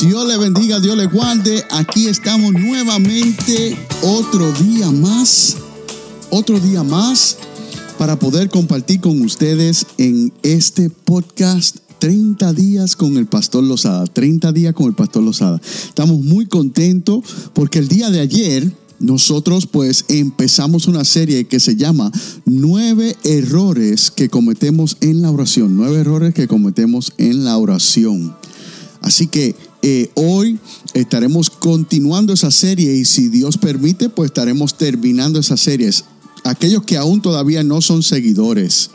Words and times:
Dios 0.00 0.28
le 0.28 0.36
bendiga, 0.36 0.78
Dios 0.78 0.96
le 0.96 1.06
guarde. 1.06 1.64
Aquí 1.70 2.06
estamos 2.06 2.52
nuevamente 2.52 3.76
otro 4.02 4.52
día 4.52 4.92
más, 4.92 5.56
otro 6.30 6.60
día 6.60 6.84
más 6.84 7.36
para 7.98 8.16
poder 8.16 8.48
compartir 8.48 9.00
con 9.00 9.20
ustedes 9.22 9.86
en 9.96 10.32
este 10.44 10.88
podcast 10.88 11.78
30 11.98 12.52
días 12.52 12.94
con 12.94 13.16
el 13.16 13.26
pastor 13.26 13.64
Lozada, 13.64 14.06
30 14.06 14.52
días 14.52 14.72
con 14.72 14.86
el 14.86 14.94
pastor 14.94 15.24
Lozada. 15.24 15.60
Estamos 15.64 16.20
muy 16.20 16.46
contentos 16.46 17.24
porque 17.52 17.80
el 17.80 17.88
día 17.88 18.08
de 18.10 18.20
ayer 18.20 18.72
nosotros 19.00 19.66
pues 19.66 20.04
empezamos 20.08 20.86
una 20.86 21.04
serie 21.04 21.48
que 21.48 21.58
se 21.58 21.74
llama 21.74 22.12
Nueve 22.44 23.16
errores 23.24 24.12
que 24.12 24.28
cometemos 24.28 24.96
en 25.00 25.22
la 25.22 25.32
oración, 25.32 25.74
nueve 25.76 25.98
errores 25.98 26.34
que 26.34 26.46
cometemos 26.46 27.12
en 27.18 27.44
la 27.44 27.58
oración. 27.58 28.36
Así 29.00 29.26
que 29.26 29.54
eh, 29.82 30.10
hoy 30.14 30.58
estaremos 30.94 31.50
continuando 31.50 32.32
esa 32.32 32.50
serie 32.50 32.94
y 32.94 33.04
si 33.04 33.28
Dios 33.28 33.58
permite, 33.58 34.08
pues 34.08 34.30
estaremos 34.30 34.76
terminando 34.76 35.38
esa 35.38 35.56
serie. 35.56 35.90
Aquellos 36.44 36.84
que 36.84 36.96
aún 36.96 37.22
todavía 37.22 37.62
no 37.62 37.80
son 37.80 38.02
seguidores, 38.02 38.90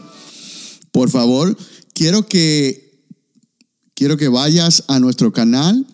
por 0.91 1.09
favor, 1.09 1.57
quiero 1.93 2.27
que, 2.27 3.01
quiero 3.93 4.17
que 4.17 4.27
vayas 4.27 4.83
a 4.87 4.99
nuestro 4.99 5.31
canal 5.31 5.85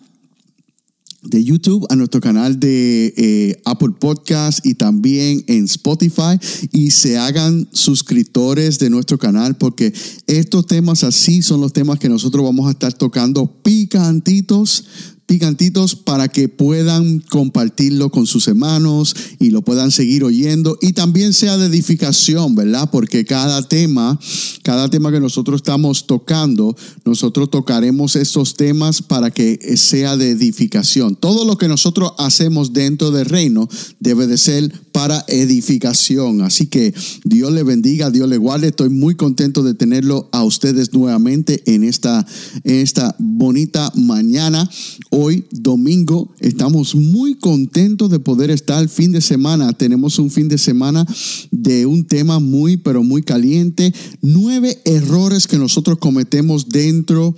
de 1.22 1.44
YouTube, 1.44 1.86
a 1.90 1.96
nuestro 1.96 2.20
canal 2.20 2.58
de 2.58 3.12
eh, 3.16 3.60
Apple 3.64 3.94
Podcast 3.98 4.64
y 4.64 4.74
también 4.74 5.44
en 5.46 5.64
Spotify. 5.64 6.38
Y 6.72 6.90
se 6.90 7.18
hagan 7.18 7.68
suscriptores 7.72 8.78
de 8.78 8.90
nuestro 8.90 9.18
canal 9.18 9.56
porque 9.56 9.92
estos 10.26 10.66
temas 10.66 11.04
así 11.04 11.42
son 11.42 11.60
los 11.60 11.72
temas 11.72 11.98
que 11.98 12.08
nosotros 12.08 12.44
vamos 12.44 12.66
a 12.68 12.70
estar 12.70 12.92
tocando 12.92 13.46
picantitos 13.62 14.84
picantitos 15.30 15.94
para 15.94 16.26
que 16.26 16.48
puedan 16.48 17.20
compartirlo 17.20 18.10
con 18.10 18.26
sus 18.26 18.48
hermanos 18.48 19.14
y 19.38 19.50
lo 19.50 19.62
puedan 19.62 19.92
seguir 19.92 20.24
oyendo 20.24 20.76
y 20.82 20.92
también 20.92 21.32
sea 21.32 21.56
de 21.56 21.66
edificación, 21.66 22.56
¿verdad? 22.56 22.90
Porque 22.90 23.24
cada 23.24 23.62
tema, 23.62 24.18
cada 24.64 24.90
tema 24.90 25.12
que 25.12 25.20
nosotros 25.20 25.58
estamos 25.60 26.08
tocando, 26.08 26.76
nosotros 27.04 27.48
tocaremos 27.48 28.16
estos 28.16 28.56
temas 28.56 29.02
para 29.02 29.30
que 29.30 29.76
sea 29.76 30.16
de 30.16 30.30
edificación. 30.30 31.14
Todo 31.14 31.44
lo 31.44 31.56
que 31.56 31.68
nosotros 31.68 32.10
hacemos 32.18 32.72
dentro 32.72 33.12
del 33.12 33.26
reino 33.26 33.68
debe 34.00 34.26
de 34.26 34.36
ser 34.36 34.72
para 34.92 35.24
edificación. 35.28 36.42
Así 36.42 36.66
que 36.66 36.94
Dios 37.24 37.52
le 37.52 37.62
bendiga, 37.62 38.10
Dios 38.10 38.28
le 38.28 38.38
guarde. 38.38 38.68
Estoy 38.68 38.90
muy 38.90 39.14
contento 39.14 39.62
de 39.62 39.74
tenerlo 39.74 40.28
a 40.32 40.44
ustedes 40.44 40.92
nuevamente 40.92 41.62
en 41.66 41.84
esta, 41.84 42.26
esta 42.64 43.14
bonita 43.18 43.92
mañana 43.94 44.68
hoy, 45.10 45.44
domingo. 45.50 46.34
Estamos 46.40 46.94
muy 46.94 47.34
contentos 47.34 48.10
de 48.10 48.20
poder 48.20 48.50
estar 48.50 48.82
el 48.82 48.88
fin 48.88 49.12
de 49.12 49.20
semana. 49.20 49.72
Tenemos 49.72 50.18
un 50.18 50.30
fin 50.30 50.48
de 50.48 50.58
semana 50.58 51.06
de 51.50 51.86
un 51.86 52.04
tema 52.04 52.38
muy, 52.38 52.76
pero 52.76 53.02
muy 53.02 53.22
caliente. 53.22 53.92
Nueve 54.22 54.80
errores 54.84 55.46
que 55.46 55.58
nosotros 55.58 55.98
cometemos 55.98 56.68
dentro 56.68 57.34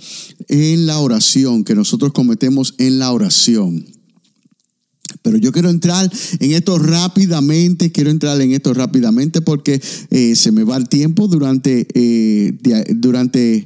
en 0.47 0.85
la 0.85 0.99
oración, 0.99 1.63
que 1.63 1.75
nosotros 1.75 2.13
cometemos 2.13 2.75
en 2.77 2.99
la 2.99 3.11
oración. 3.11 3.92
Pero 5.21 5.37
yo 5.37 5.51
quiero 5.51 5.69
entrar 5.69 6.11
en 6.39 6.51
esto 6.53 6.79
rápidamente, 6.79 7.91
quiero 7.91 8.09
entrar 8.09 8.39
en 8.41 8.53
esto 8.53 8.73
rápidamente 8.73 9.41
porque 9.41 9.81
eh, 10.09 10.35
se 10.35 10.51
me 10.51 10.63
va 10.63 10.77
el 10.77 10.89
tiempo 10.89 11.27
durante, 11.27 11.87
eh, 11.93 12.53
durante 12.95 13.65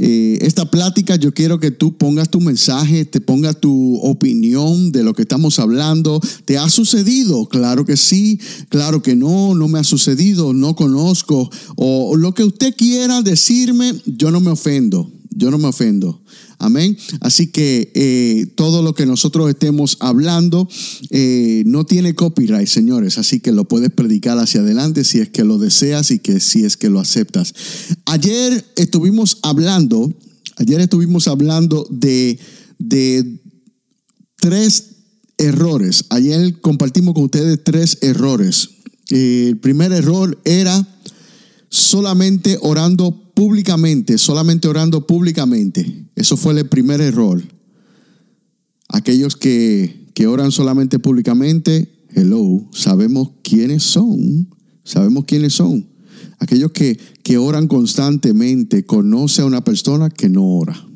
eh, 0.00 0.38
esta 0.42 0.70
plática 0.70 1.16
yo 1.16 1.34
quiero 1.34 1.58
que 1.58 1.72
tú 1.72 1.96
pongas 1.96 2.30
tu 2.30 2.40
mensaje, 2.40 3.04
te 3.04 3.20
pongas 3.20 3.58
tu 3.58 3.96
opinión 3.96 4.92
de 4.92 5.02
lo 5.02 5.12
que 5.12 5.22
estamos 5.22 5.58
hablando. 5.58 6.20
¿Te 6.44 6.56
ha 6.56 6.68
sucedido? 6.68 7.46
Claro 7.48 7.84
que 7.84 7.96
sí, 7.96 8.38
claro 8.68 9.02
que 9.02 9.16
no, 9.16 9.54
no 9.56 9.66
me 9.66 9.80
ha 9.80 9.84
sucedido, 9.84 10.52
no 10.52 10.76
conozco. 10.76 11.50
O 11.74 12.16
lo 12.16 12.32
que 12.32 12.44
usted 12.44 12.74
quiera 12.76 13.22
decirme, 13.22 13.92
yo 14.06 14.30
no 14.30 14.38
me 14.38 14.50
ofendo, 14.50 15.10
yo 15.30 15.50
no 15.50 15.58
me 15.58 15.68
ofendo. 15.68 16.22
Amén. 16.58 16.96
Así 17.20 17.48
que 17.48 17.92
eh, 17.94 18.46
todo 18.56 18.82
lo 18.82 18.94
que 18.94 19.06
nosotros 19.06 19.48
estemos 19.48 19.96
hablando 20.00 20.68
eh, 21.10 21.62
no 21.66 21.84
tiene 21.84 22.14
copyright, 22.14 22.66
señores. 22.66 23.18
Así 23.18 23.40
que 23.40 23.52
lo 23.52 23.66
puedes 23.66 23.90
predicar 23.90 24.38
hacia 24.38 24.60
adelante 24.60 25.04
si 25.04 25.20
es 25.20 25.28
que 25.28 25.44
lo 25.44 25.58
deseas 25.58 26.10
y 26.10 26.18
que 26.18 26.40
si 26.40 26.64
es 26.64 26.76
que 26.76 26.90
lo 26.90 27.00
aceptas. 27.00 27.54
Ayer 28.06 28.64
estuvimos 28.76 29.38
hablando, 29.42 30.12
ayer 30.56 30.80
estuvimos 30.80 31.28
hablando 31.28 31.86
de, 31.90 32.38
de 32.78 33.40
tres 34.36 34.96
errores. 35.38 36.06
Ayer 36.10 36.60
compartimos 36.60 37.14
con 37.14 37.24
ustedes 37.24 37.62
tres 37.62 37.98
errores. 38.02 38.70
Eh, 39.10 39.46
el 39.50 39.58
primer 39.58 39.92
error 39.92 40.38
era 40.44 40.86
solamente 41.70 42.58
orando 42.60 43.27
públicamente, 43.38 44.18
solamente 44.18 44.66
orando 44.66 45.06
públicamente. 45.06 46.10
Eso 46.16 46.36
fue 46.36 46.58
el 46.58 46.68
primer 46.68 47.00
error. 47.00 47.40
Aquellos 48.88 49.36
que, 49.36 50.08
que 50.12 50.26
oran 50.26 50.50
solamente 50.50 50.98
públicamente, 50.98 51.88
hello, 52.16 52.68
sabemos 52.72 53.30
quiénes 53.44 53.84
son, 53.84 54.52
sabemos 54.82 55.24
quiénes 55.24 55.52
son. 55.52 55.88
Aquellos 56.40 56.72
que, 56.72 56.98
que 57.22 57.38
oran 57.38 57.68
constantemente, 57.68 58.84
conoce 58.84 59.42
a 59.42 59.44
una 59.44 59.62
persona 59.62 60.10
que 60.10 60.28
no 60.28 60.44
ora. 60.44 60.88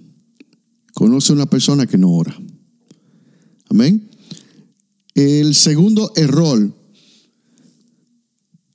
Conoce 0.95 1.31
a 1.31 1.37
una 1.37 1.47
persona 1.47 1.87
que 1.87 1.97
no 1.97 2.11
ora. 2.11 2.37
Amén. 3.71 4.11
El 5.15 5.55
segundo 5.55 6.11
error, 6.17 6.75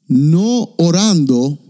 no 0.07 0.69
orando 0.77 1.66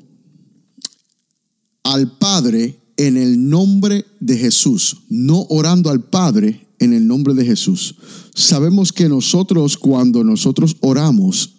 al 1.88 2.18
Padre 2.18 2.82
en 2.98 3.16
el 3.16 3.50
nombre 3.50 4.06
de 4.20 4.38
Jesús, 4.38 5.04
no 5.08 5.46
orando 5.50 5.90
al 5.90 6.04
Padre 6.04 6.68
en 6.80 6.92
el 6.94 7.08
nombre 7.08 7.34
de 7.34 7.46
Jesús. 7.46 7.96
Sabemos 8.36 8.92
que 8.92 9.08
nosotros 9.08 9.78
cuando 9.78 10.26
nosotros 10.26 10.76
oramos, 10.82 11.54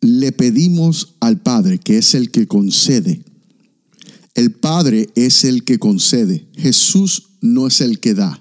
le 0.00 0.30
pedimos 0.30 1.16
al 1.18 1.42
Padre, 1.42 1.78
que 1.78 1.98
es 1.98 2.14
el 2.14 2.30
que 2.30 2.46
concede. 2.46 3.24
El 4.34 4.52
Padre 4.52 5.10
es 5.16 5.44
el 5.44 5.64
que 5.64 5.80
concede. 5.80 6.48
Jesús 6.56 7.30
no 7.40 7.66
es 7.66 7.80
el 7.80 7.98
que 7.98 8.14
da. 8.14 8.40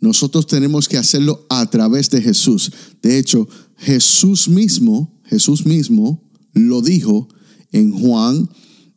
Nosotros 0.00 0.48
tenemos 0.48 0.88
que 0.88 0.98
hacerlo 0.98 1.46
a 1.48 1.70
través 1.70 2.10
de 2.10 2.20
Jesús. 2.20 2.72
De 3.00 3.16
hecho, 3.16 3.48
Jesús 3.76 4.48
mismo, 4.48 5.20
Jesús 5.24 5.64
mismo 5.66 6.20
lo 6.52 6.82
dijo 6.82 7.28
en 7.70 7.92
Juan 7.92 8.48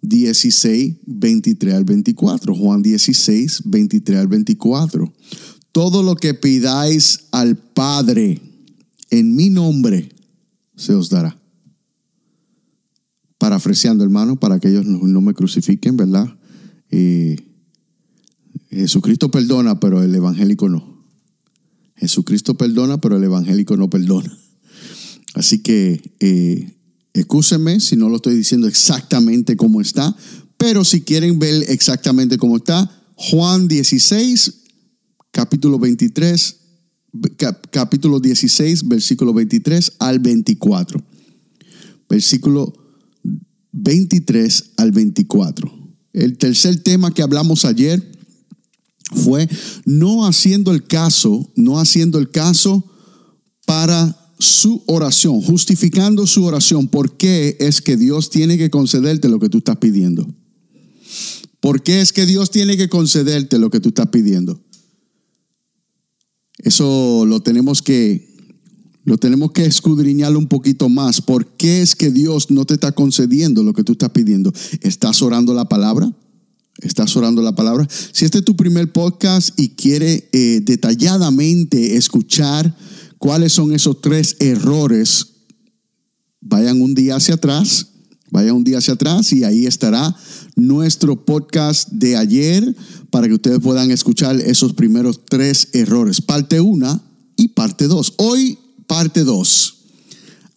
16, 0.07 0.95
23 1.05 1.73
al 1.73 1.83
24. 1.83 2.55
Juan 2.55 2.81
16, 2.81 3.63
23 3.65 4.19
al 4.19 4.27
24. 4.27 5.13
Todo 5.71 6.03
lo 6.03 6.15
que 6.15 6.33
pidáis 6.33 7.25
al 7.31 7.57
Padre 7.57 8.41
en 9.09 9.35
mi 9.35 9.49
nombre 9.49 10.09
se 10.75 10.93
os 10.93 11.09
dará. 11.09 11.39
Parafraseando, 13.37 14.03
hermano, 14.03 14.39
para 14.39 14.59
que 14.59 14.69
ellos 14.69 14.85
no, 14.85 15.21
me 15.21 15.33
crucifiquen, 15.33 15.97
¿verdad? 15.97 16.37
Eh, 16.89 17.35
Jesucristo 18.69 19.29
perdona, 19.29 19.79
pero 19.79 20.01
el 20.01 20.13
evangélico 20.15 20.69
no. 20.69 21.05
Jesucristo 21.95 22.55
perdona, 22.55 22.99
pero 22.99 23.17
el 23.17 23.23
evangélico 23.23 23.77
no 23.77 23.89
perdona. 23.89 24.37
Así 25.33 25.61
que 25.61 26.13
eh, 26.19 26.75
Excúsenme 27.15 27.79
si 27.79 27.95
no 27.95 28.09
lo 28.09 28.17
estoy 28.17 28.35
diciendo 28.35 28.67
exactamente 28.67 29.55
como 29.55 29.79
está, 29.79 30.13
pero 30.57 30.83
si 30.83 31.01
quieren 31.01 31.39
ver 31.39 31.63
exactamente 31.69 32.37
cómo 32.37 32.57
está, 32.57 32.91
Juan 33.15 33.69
16, 33.69 34.53
capítulo 35.31 35.79
23, 35.79 36.57
capítulo 37.71 38.19
16, 38.19 38.89
versículo 38.89 39.33
23 39.33 39.93
al 39.99 40.19
24. 40.19 41.01
Versículo 42.09 42.73
23 43.71 44.71
al 44.75 44.91
24. 44.91 45.71
El 46.11 46.37
tercer 46.37 46.83
tema 46.83 47.13
que 47.13 47.21
hablamos 47.21 47.63
ayer 47.63 48.11
fue 49.13 49.47
no 49.85 50.25
haciendo 50.27 50.73
el 50.73 50.85
caso, 50.85 51.49
no 51.55 51.79
haciendo 51.79 52.19
el 52.19 52.29
caso 52.29 52.91
para 53.65 54.24
su 54.39 54.83
oración, 54.85 55.41
justificando 55.41 56.27
su 56.27 56.45
oración. 56.45 56.87
¿Por 56.87 57.17
qué 57.17 57.57
es 57.59 57.81
que 57.81 57.97
Dios 57.97 58.29
tiene 58.29 58.57
que 58.57 58.69
concederte 58.69 59.29
lo 59.29 59.39
que 59.39 59.49
tú 59.49 59.59
estás 59.59 59.77
pidiendo? 59.77 60.27
¿Por 61.59 61.81
qué 61.81 62.01
es 62.01 62.13
que 62.13 62.25
Dios 62.25 62.51
tiene 62.51 62.77
que 62.77 62.89
concederte 62.89 63.57
lo 63.59 63.69
que 63.69 63.79
tú 63.79 63.89
estás 63.89 64.07
pidiendo? 64.07 64.61
Eso 66.59 67.25
lo 67.25 67.41
tenemos 67.41 67.81
que 67.81 68.33
lo 69.03 69.19
tenemos 69.19 69.51
que 69.51 69.65
escudriñar 69.65 70.35
un 70.35 70.47
poquito 70.47 70.89
más. 70.89 71.21
¿Por 71.21 71.45
qué 71.57 71.81
es 71.83 71.95
que 71.95 72.09
Dios 72.09 72.49
no 72.49 72.65
te 72.65 72.73
está 72.73 72.91
concediendo 72.91 73.61
lo 73.61 73.73
que 73.73 73.83
tú 73.83 73.91
estás 73.91 74.09
pidiendo? 74.09 74.51
¿Estás 74.81 75.21
orando 75.21 75.53
la 75.53 75.65
palabra? 75.65 76.11
estás 76.81 77.15
orando 77.15 77.41
la 77.41 77.55
palabra. 77.55 77.87
Si 77.89 78.25
este 78.25 78.39
es 78.39 78.45
tu 78.45 78.55
primer 78.55 78.91
podcast 78.91 79.57
y 79.59 79.69
quiere 79.69 80.29
eh, 80.31 80.61
detalladamente 80.63 81.95
escuchar 81.95 82.75
cuáles 83.17 83.53
son 83.53 83.73
esos 83.73 84.01
tres 84.01 84.37
errores, 84.39 85.27
vayan 86.41 86.81
un 86.81 86.93
día 86.93 87.15
hacia 87.15 87.35
atrás, 87.35 87.87
vayan 88.31 88.55
un 88.55 88.63
día 88.63 88.77
hacia 88.77 88.93
atrás 88.93 89.31
y 89.33 89.43
ahí 89.43 89.65
estará 89.65 90.15
nuestro 90.55 91.25
podcast 91.25 91.89
de 91.89 92.17
ayer 92.17 92.75
para 93.09 93.27
que 93.27 93.33
ustedes 93.33 93.59
puedan 93.59 93.91
escuchar 93.91 94.35
esos 94.37 94.73
primeros 94.73 95.25
tres 95.25 95.69
errores, 95.73 96.21
parte 96.21 96.59
una 96.59 97.01
y 97.35 97.49
parte 97.49 97.87
dos. 97.87 98.13
Hoy, 98.17 98.57
parte 98.87 99.23
dos. 99.23 99.75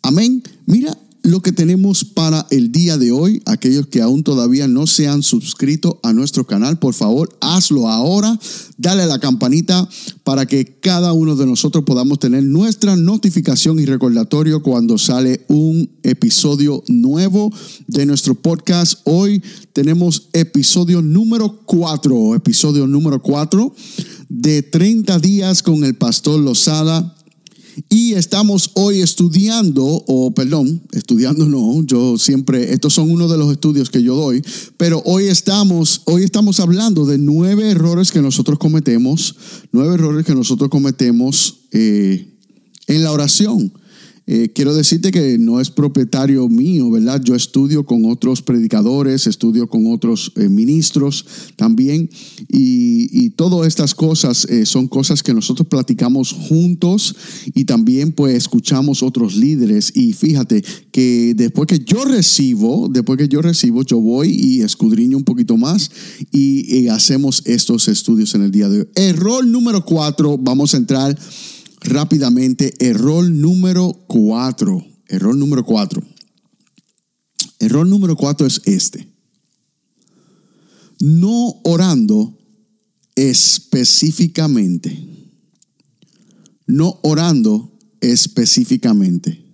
Amén. 0.03 0.43
Mira, 0.67 0.97
lo 1.23 1.41
que 1.41 1.53
tenemos 1.53 2.05
para 2.05 2.47
el 2.51 2.73
día 2.73 2.97
de 2.97 3.13
hoy. 3.13 3.43
Aquellos 3.45 3.87
que 3.89 4.01
aún 4.01 4.23
todavía 4.23 4.69
no 4.69 4.87
se 4.87 5.09
han 5.09 5.23
suscrito 5.23 6.01
a 6.03 6.13
nuestro 6.13 6.47
canal, 6.47 6.79
por 6.79 6.95
favor, 6.95 7.37
hazlo 7.41 7.89
ahora. 7.89 8.39
Dale 8.77 9.03
a 9.03 9.07
la 9.07 9.19
campanita 9.19 9.89
para 10.25 10.47
que 10.47 10.79
cada 10.81 11.13
uno 11.13 11.37
de 11.37 11.47
nosotros 11.47 11.85
podamos 11.85 12.19
tener 12.19 12.45
nuestra 12.45 12.97
notificación 12.97 13.79
y 13.79 13.87
recordatorio 13.87 14.63
cuando 14.63 14.99
sale 14.99 15.45
un 15.49 15.91
episodio 16.03 16.83
nuevo 16.89 17.53
de 17.87 18.07
nuestro 18.07 18.35
podcast. 18.35 19.01
Hoy 19.05 19.43
tenemos 19.73 20.29
episodio 20.33 21.03
número 21.03 21.61
4, 21.65 22.37
episodio 22.37 22.87
número 22.87 23.21
4 23.21 23.75
de 24.29 24.63
30 24.63 25.19
días 25.19 25.63
con 25.63 25.85
el 25.85 25.95
pastor 25.95 26.41
Lozada 26.41 27.15
y 27.89 28.15
estamos 28.15 28.71
hoy 28.75 29.01
estudiando, 29.01 29.85
o 29.85 30.33
perdón, 30.33 30.83
estudiando 30.93 31.47
no, 31.47 31.83
yo 31.85 32.19
siempre, 32.19 32.73
estos 32.73 32.95
son 32.95 33.11
uno 33.11 33.29
de 33.29 33.39
los 33.39 33.53
estudios 33.53 33.91
que 33.91 34.03
yo 34.03 34.17
doy, 34.17 34.43
pero 34.77 35.03
hoy 35.05 35.27
estamos, 35.27 36.03
hoy 36.05 36.25
estamos 36.25 36.61
hablando 36.61 37.07
de 37.07 37.19
nueve 37.19 37.71
errores 37.71 38.13
que 38.13 38.23
nosotros 38.23 38.59
cometemos, 38.59 39.37
nueve 39.73 39.95
errores 39.95 40.25
que 40.27 40.35
nosotros 40.35 40.71
cometemos 40.71 41.59
eh, 41.73 42.29
en 42.87 43.03
la 43.03 43.13
oración. 43.13 43.73
Eh, 44.31 44.51
quiero 44.55 44.75
decirte 44.75 45.11
que 45.11 45.39
no 45.39 45.59
es 45.59 45.71
propietario 45.71 46.47
mío, 46.51 46.91
¿verdad? 46.91 47.23
Yo 47.25 47.35
estudio 47.35 47.87
con 47.87 48.05
otros 48.05 48.43
predicadores, 48.43 49.27
estudio 49.27 49.71
con 49.71 49.87
otros 49.91 50.33
eh, 50.37 50.51
ministros 50.51 51.25
también, 51.57 52.11
y, 52.47 53.31
todas 53.39 53.69
estas 53.69 53.95
cosas 53.95 54.47
eh, 54.47 54.67
son 54.67 54.89
cosas 54.89 55.23
que 55.23 55.33
nosotros 55.33 55.69
platicamos 55.69 56.33
juntos 56.33 57.15
y 57.55 57.65
también 57.65 58.11
pues 58.11 58.35
escuchamos 58.35 59.03
otros 59.03 59.37
líderes. 59.37 59.93
Y 59.95 60.13
fíjate 60.13 60.65
que 60.91 61.35
después 61.37 61.69
que 61.69 61.79
yo 61.79 62.05
recibo, 62.05 62.89
después 62.91 63.17
que 63.17 63.29
yo 63.29 63.41
recibo, 63.41 63.85
yo 63.85 64.01
voy 64.01 64.31
y 64.31 64.63
escudriño 64.63 65.17
un 65.17 65.25
poquito 65.25 65.57
más 65.57 65.91
y, 66.33 66.79
y 66.79 66.89
hacemos 66.89 67.43
estos 67.47 67.87
estudios 67.87 68.35
en 68.35 68.43
el 68.43 68.51
día 68.51 68.69
de 68.69 68.81
hoy. 68.81 68.89
Error 68.97 69.47
número 69.47 69.85
cuatro, 69.85 70.37
vamos 70.37 70.75
a 70.75 70.79
entrar 70.79 71.17
rápidamente, 71.81 72.75
error 72.79 73.29
número 73.31 74.05
cuatro. 74.07 74.85
Error 75.07 75.35
número 75.35 75.65
cuatro. 75.65 76.03
Error 77.59 77.87
número 77.87 78.17
cuatro 78.17 78.47
es 78.47 78.61
este. 78.65 79.09
No 81.01 81.61
orando 81.65 82.39
específicamente. 83.15 84.99
No 86.67 87.01
orando 87.03 87.79
específicamente. 88.01 89.45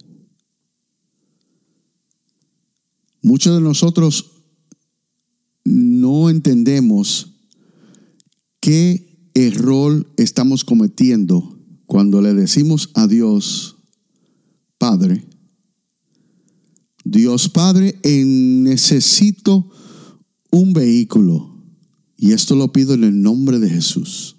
Muchos 3.22 3.54
de 3.54 3.62
nosotros 3.62 4.32
no 5.64 6.28
entendemos 6.28 7.30
qué 8.60 9.30
error 9.32 10.06
estamos 10.18 10.62
cometiendo 10.64 11.53
cuando 11.94 12.20
le 12.20 12.34
decimos 12.34 12.90
a 12.94 13.06
Dios, 13.06 13.76
Padre, 14.78 15.24
Dios 17.04 17.48
Padre, 17.48 18.00
necesito 18.02 19.70
un 20.50 20.72
vehículo. 20.72 21.54
Y 22.16 22.32
esto 22.32 22.56
lo 22.56 22.72
pido 22.72 22.94
en 22.94 23.04
el 23.04 23.22
nombre 23.22 23.60
de 23.60 23.70
Jesús. 23.70 24.38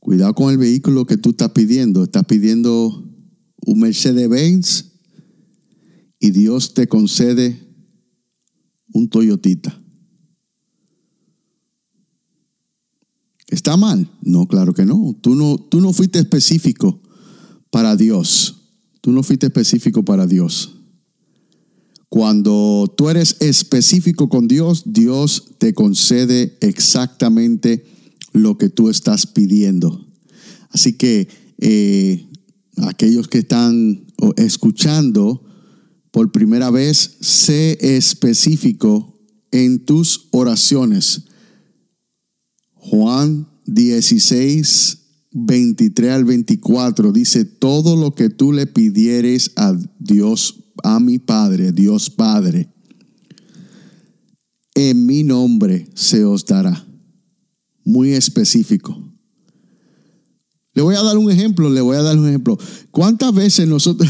Cuidado 0.00 0.34
con 0.34 0.50
el 0.50 0.58
vehículo 0.58 1.06
que 1.06 1.16
tú 1.16 1.30
estás 1.30 1.52
pidiendo. 1.52 2.04
Estás 2.04 2.26
pidiendo 2.26 3.10
un 3.64 3.80
Mercedes-Benz 3.80 5.00
y 6.18 6.30
Dios 6.30 6.74
te 6.74 6.88
concede 6.88 7.58
un 8.92 9.08
Toyotita. 9.08 9.82
¿Está 13.50 13.76
mal? 13.76 14.08
No, 14.22 14.46
claro 14.46 14.72
que 14.72 14.86
no. 14.86 15.16
Tú 15.20 15.34
no, 15.34 15.58
tú 15.58 15.80
no 15.80 15.92
fuiste 15.92 16.18
específico 16.18 17.00
para 17.70 17.96
Dios. 17.96 18.56
Tú 19.00 19.12
no 19.12 19.22
fuiste 19.22 19.46
específico 19.46 20.04
para 20.04 20.26
Dios. 20.26 20.76
Cuando 22.08 22.92
tú 22.96 23.08
eres 23.08 23.36
específico 23.40 24.28
con 24.28 24.48
Dios, 24.48 24.84
Dios 24.86 25.52
te 25.58 25.74
concede 25.74 26.56
exactamente 26.60 27.84
lo 28.32 28.56
que 28.56 28.68
tú 28.68 28.88
estás 28.88 29.26
pidiendo. 29.26 30.06
Así 30.70 30.94
que 30.94 31.28
eh, 31.58 32.26
aquellos 32.78 33.28
que 33.28 33.38
están 33.38 34.06
escuchando 34.36 35.44
por 36.10 36.32
primera 36.32 36.70
vez, 36.70 37.16
sé 37.20 37.78
específico 37.96 39.18
en 39.50 39.84
tus 39.84 40.28
oraciones. 40.30 41.24
Juan 42.80 43.46
16, 43.66 44.98
23 45.32 46.10
al 46.10 46.24
24 46.24 47.12
dice, 47.12 47.44
todo 47.44 47.96
lo 47.96 48.14
que 48.14 48.30
tú 48.30 48.52
le 48.52 48.66
pidieres 48.66 49.52
a 49.56 49.76
Dios, 49.98 50.72
a 50.82 50.98
mi 50.98 51.18
Padre, 51.18 51.72
Dios 51.72 52.10
Padre, 52.10 52.72
en 54.74 55.04
mi 55.04 55.22
nombre 55.22 55.90
se 55.94 56.24
os 56.24 56.46
dará. 56.46 56.86
Muy 57.84 58.12
específico. 58.12 59.09
Le 60.72 60.82
voy 60.82 60.94
a 60.94 61.02
dar 61.02 61.18
un 61.18 61.28
ejemplo, 61.28 61.68
le 61.68 61.80
voy 61.80 61.96
a 61.96 62.02
dar 62.02 62.16
un 62.16 62.28
ejemplo. 62.28 62.56
¿Cuántas 62.92 63.34
veces 63.34 63.66
nosotros, 63.66 64.08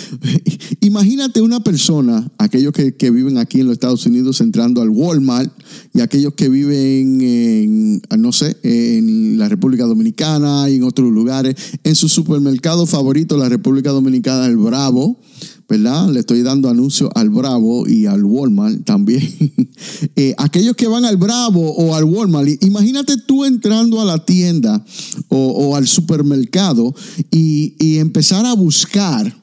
imagínate 0.80 1.42
una 1.42 1.60
persona, 1.60 2.32
aquellos 2.38 2.72
que, 2.72 3.10
viven 3.10 3.36
aquí 3.36 3.60
en 3.60 3.66
los 3.66 3.74
Estados 3.74 4.06
Unidos 4.06 4.40
entrando 4.40 4.80
al 4.80 4.88
Walmart 4.88 5.52
y 5.92 6.00
aquellos 6.00 6.32
que 6.32 6.48
viven 6.48 7.20
en, 7.20 8.02
no 8.18 8.32
sé, 8.32 8.56
en 8.62 9.36
la 9.38 9.50
República 9.50 9.84
Dominicana 9.84 10.70
y 10.70 10.76
en 10.76 10.84
otros 10.84 11.12
lugares, 11.12 11.56
en 11.84 11.94
su 11.94 12.08
supermercado 12.08 12.86
favorito, 12.86 13.36
la 13.36 13.50
República 13.50 13.90
Dominicana, 13.90 14.46
el 14.46 14.56
Bravo, 14.56 15.20
¿verdad? 15.68 16.10
Le 16.10 16.20
estoy 16.20 16.42
dando 16.42 16.68
anuncio 16.68 17.10
al 17.14 17.30
Bravo 17.30 17.88
y 17.88 18.06
al 18.06 18.24
Walmart 18.24 18.84
también. 18.84 19.22
Eh, 20.14 20.34
aquellos 20.38 20.76
que 20.76 20.86
van 20.86 21.04
al 21.04 21.16
Bravo 21.16 21.72
o 21.72 21.94
al 21.94 22.04
Walmart, 22.04 22.62
imagínate 22.62 23.16
tú 23.16 23.44
entrando 23.44 24.00
a 24.00 24.04
la 24.04 24.24
tienda 24.24 24.84
o, 25.28 25.74
al 25.74 25.88
supermercado 25.88 26.94
y, 27.30 27.74
y 27.80 27.98
empezar 27.98 28.46
a 28.46 28.52
buscar, 28.52 29.34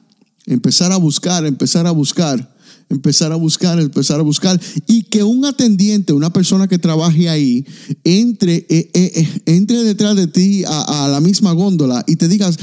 empezar 0.46 0.92
a 0.92 0.96
buscar, 0.96 1.44
empezar 1.44 1.86
a 1.86 1.90
buscar 1.90 2.50
empezar 2.90 3.32
a 3.32 3.36
buscar, 3.36 3.78
empezar 3.78 4.18
a 4.18 4.22
buscar, 4.22 4.60
y 4.86 5.04
que 5.04 5.22
un 5.22 5.44
atendiente, 5.44 6.12
una 6.12 6.32
persona 6.32 6.68
que 6.68 6.78
trabaje 6.78 7.28
ahí, 7.28 7.64
entre, 8.04 8.66
eh, 8.68 8.90
eh, 8.92 9.28
entre 9.46 9.84
detrás 9.84 10.16
de 10.16 10.26
ti 10.26 10.64
a, 10.64 11.04
a, 11.04 11.08
la 11.08 11.20
misma 11.20 11.52
góndola 11.52 12.04
y 12.06 12.16
te 12.16 12.28
digas, 12.28 12.58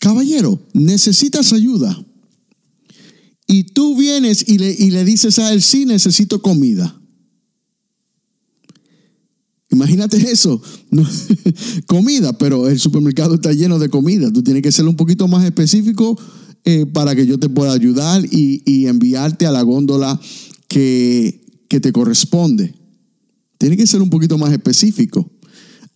caballero, 0.00 0.60
necesitas 0.72 1.52
ayuda. 1.52 1.96
Y 3.50 3.64
tú 3.64 3.96
vienes 3.96 4.44
y 4.46 4.58
le, 4.58 4.70
y 4.70 4.92
le 4.92 5.04
dices 5.04 5.40
a 5.40 5.52
él, 5.52 5.60
sí, 5.60 5.84
necesito 5.84 6.40
comida. 6.40 6.96
Imagínate 9.70 10.18
eso. 10.30 10.62
comida, 11.88 12.38
pero 12.38 12.68
el 12.68 12.78
supermercado 12.78 13.34
está 13.34 13.52
lleno 13.52 13.80
de 13.80 13.88
comida. 13.88 14.32
Tú 14.32 14.44
tienes 14.44 14.62
que 14.62 14.70
ser 14.70 14.86
un 14.86 14.94
poquito 14.94 15.26
más 15.26 15.44
específico 15.44 16.16
eh, 16.64 16.86
para 16.86 17.16
que 17.16 17.26
yo 17.26 17.40
te 17.40 17.48
pueda 17.48 17.72
ayudar 17.72 18.24
y, 18.24 18.62
y 18.64 18.86
enviarte 18.86 19.46
a 19.46 19.50
la 19.50 19.62
góndola 19.62 20.20
que, 20.68 21.44
que, 21.68 21.80
te 21.80 21.90
corresponde. 21.90 22.72
Tiene 23.58 23.76
que 23.76 23.88
ser 23.88 24.00
un 24.00 24.10
poquito 24.10 24.38
más 24.38 24.52
específico. 24.52 25.28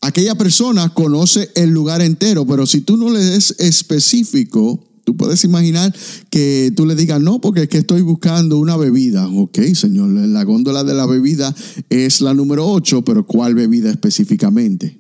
Aquella 0.01 0.35
persona 0.35 0.93
conoce 0.93 1.51
el 1.55 1.71
lugar 1.71 2.03
entero, 2.03 2.45
pero 2.49 2.67
si 2.67 2.81
tú 2.81 2.97
no 2.97 3.11
le 3.11 3.37
es 3.37 3.55
específico, 3.61 4.94
Puedes 5.17 5.45
imaginar 5.45 5.95
que 6.31 6.73
tú 6.77 6.87
le 6.87 6.95
digas, 6.95 7.21
no, 7.21 7.41
porque 7.41 7.63
es 7.63 7.69
que 7.69 7.79
estoy 7.79 8.03
buscando 8.03 8.59
una 8.59 8.77
bebida. 8.77 9.29
Ok, 9.29 9.59
señor, 9.75 10.11
la 10.11 10.45
góndola 10.45 10.85
de 10.85 10.95
la 10.95 11.07
bebida 11.07 11.55
es 11.89 12.21
la 12.21 12.35
número 12.35 12.67
8, 12.67 13.03
pero 13.05 13.27
¿cuál 13.27 13.55
bebida 13.55 13.91
específicamente? 13.91 14.99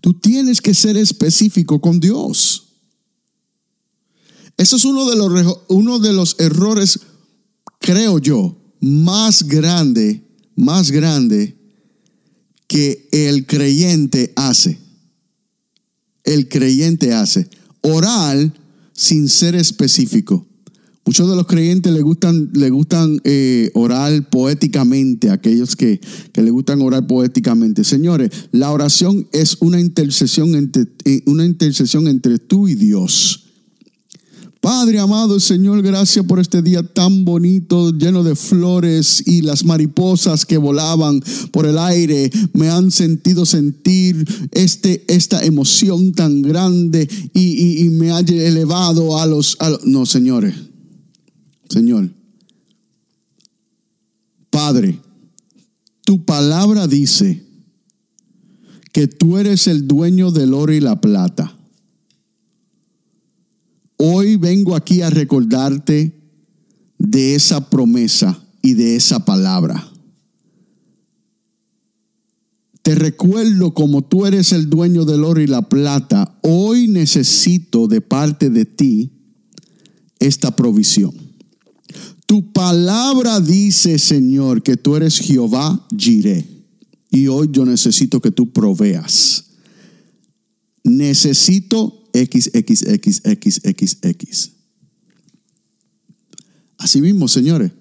Tú 0.00 0.14
tienes 0.14 0.60
que 0.60 0.74
ser 0.74 0.96
específico 0.96 1.80
con 1.80 2.00
Dios. 2.00 2.64
Eso 4.56 4.76
es 4.76 4.84
uno 4.84 5.08
de 5.10 5.16
los, 5.16 5.58
uno 5.68 5.98
de 5.98 6.12
los 6.12 6.36
errores, 6.38 7.00
creo 7.80 8.18
yo, 8.18 8.56
más 8.80 9.42
grande 9.42 10.26
más 10.56 10.90
grande 10.90 11.54
que 12.66 13.08
el 13.12 13.46
creyente 13.46 14.32
hace. 14.34 14.78
El 16.24 16.48
creyente 16.48 17.12
hace. 17.12 17.48
Orar 17.82 18.52
sin 18.96 19.28
ser 19.28 19.54
específico. 19.54 20.46
Muchos 21.04 21.30
de 21.30 21.36
los 21.36 21.46
creyentes 21.46 21.92
le 21.92 22.02
gustan, 22.02 22.50
le 22.52 22.68
gustan 22.70 23.20
eh, 23.22 23.70
orar 23.74 24.28
poéticamente, 24.28 25.30
aquellos 25.30 25.76
que, 25.76 26.00
que 26.32 26.42
le 26.42 26.50
gustan 26.50 26.82
orar 26.82 27.06
poéticamente. 27.06 27.84
Señores, 27.84 28.30
la 28.50 28.72
oración 28.72 29.28
es 29.32 29.58
una 29.60 29.78
intercesión 29.78 30.56
entre, 30.56 30.86
eh, 31.04 31.22
una 31.26 31.44
intercesión 31.44 32.08
entre 32.08 32.38
tú 32.38 32.66
y 32.66 32.74
Dios. 32.74 33.45
Padre 34.66 34.98
amado, 34.98 35.38
Señor, 35.38 35.80
gracias 35.80 36.26
por 36.26 36.40
este 36.40 36.60
día 36.60 36.82
tan 36.82 37.24
bonito, 37.24 37.92
lleno 37.92 38.24
de 38.24 38.34
flores 38.34 39.22
y 39.24 39.42
las 39.42 39.64
mariposas 39.64 40.44
que 40.44 40.58
volaban 40.58 41.22
por 41.52 41.66
el 41.66 41.78
aire. 41.78 42.28
Me 42.52 42.68
han 42.68 42.90
sentido 42.90 43.46
sentir 43.46 44.26
este, 44.50 45.04
esta 45.06 45.38
emoción 45.44 46.10
tan 46.14 46.42
grande 46.42 47.08
y, 47.32 47.90
me 47.90 48.10
ha 48.10 48.18
elevado 48.18 49.20
a 49.20 49.26
los, 49.26 49.56
a 49.60 49.70
los... 49.70 49.86
No, 49.86 50.04
señores, 50.04 50.56
Señor, 51.68 52.10
Padre, 54.50 54.98
tu 56.04 56.24
palabra 56.24 56.88
dice 56.88 57.46
que 58.90 59.06
tú 59.06 59.38
eres 59.38 59.68
el 59.68 59.86
dueño 59.86 60.32
del 60.32 60.54
oro 60.54 60.72
y 60.72 60.80
la 60.80 61.00
plata 61.00 61.55
Hoy 63.98 64.36
vengo 64.36 64.74
aquí 64.74 65.02
a 65.02 65.10
recordarte 65.10 66.12
de 66.98 67.34
esa 67.34 67.70
promesa 67.70 68.42
y 68.62 68.74
de 68.74 68.96
esa 68.96 69.24
palabra. 69.24 69.90
Te 72.82 72.94
recuerdo 72.94 73.74
como 73.74 74.02
tú 74.02 74.26
eres 74.26 74.52
el 74.52 74.70
dueño 74.70 75.04
del 75.04 75.24
oro 75.24 75.40
y 75.40 75.46
la 75.46 75.62
plata. 75.62 76.38
Hoy 76.42 76.86
necesito 76.86 77.88
de 77.88 78.00
parte 78.00 78.48
de 78.48 78.64
ti 78.64 79.10
esta 80.20 80.54
provisión. 80.54 81.12
Tu 82.26 82.52
palabra 82.52 83.40
dice, 83.40 83.98
Señor, 83.98 84.62
que 84.62 84.76
tú 84.76 84.96
eres 84.96 85.18
Jehová 85.18 85.86
Jireh. 85.96 86.46
Y 87.10 87.28
hoy 87.28 87.48
yo 87.50 87.64
necesito 87.64 88.20
que 88.20 88.30
tú 88.30 88.52
proveas. 88.52 89.44
Necesito 90.84 91.95
XXXXXX. 92.24 93.36
Así 96.78 97.00
mismo, 97.00 97.28
señores. 97.28 97.72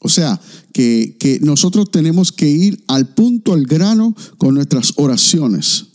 O 0.00 0.08
sea, 0.08 0.40
que, 0.72 1.16
que, 1.18 1.40
nosotros 1.40 1.90
tenemos 1.90 2.30
que 2.30 2.48
ir 2.48 2.84
al 2.86 3.14
punto, 3.14 3.52
al 3.52 3.64
grano 3.64 4.14
con 4.36 4.54
nuestras 4.54 4.92
oraciones. 4.96 5.86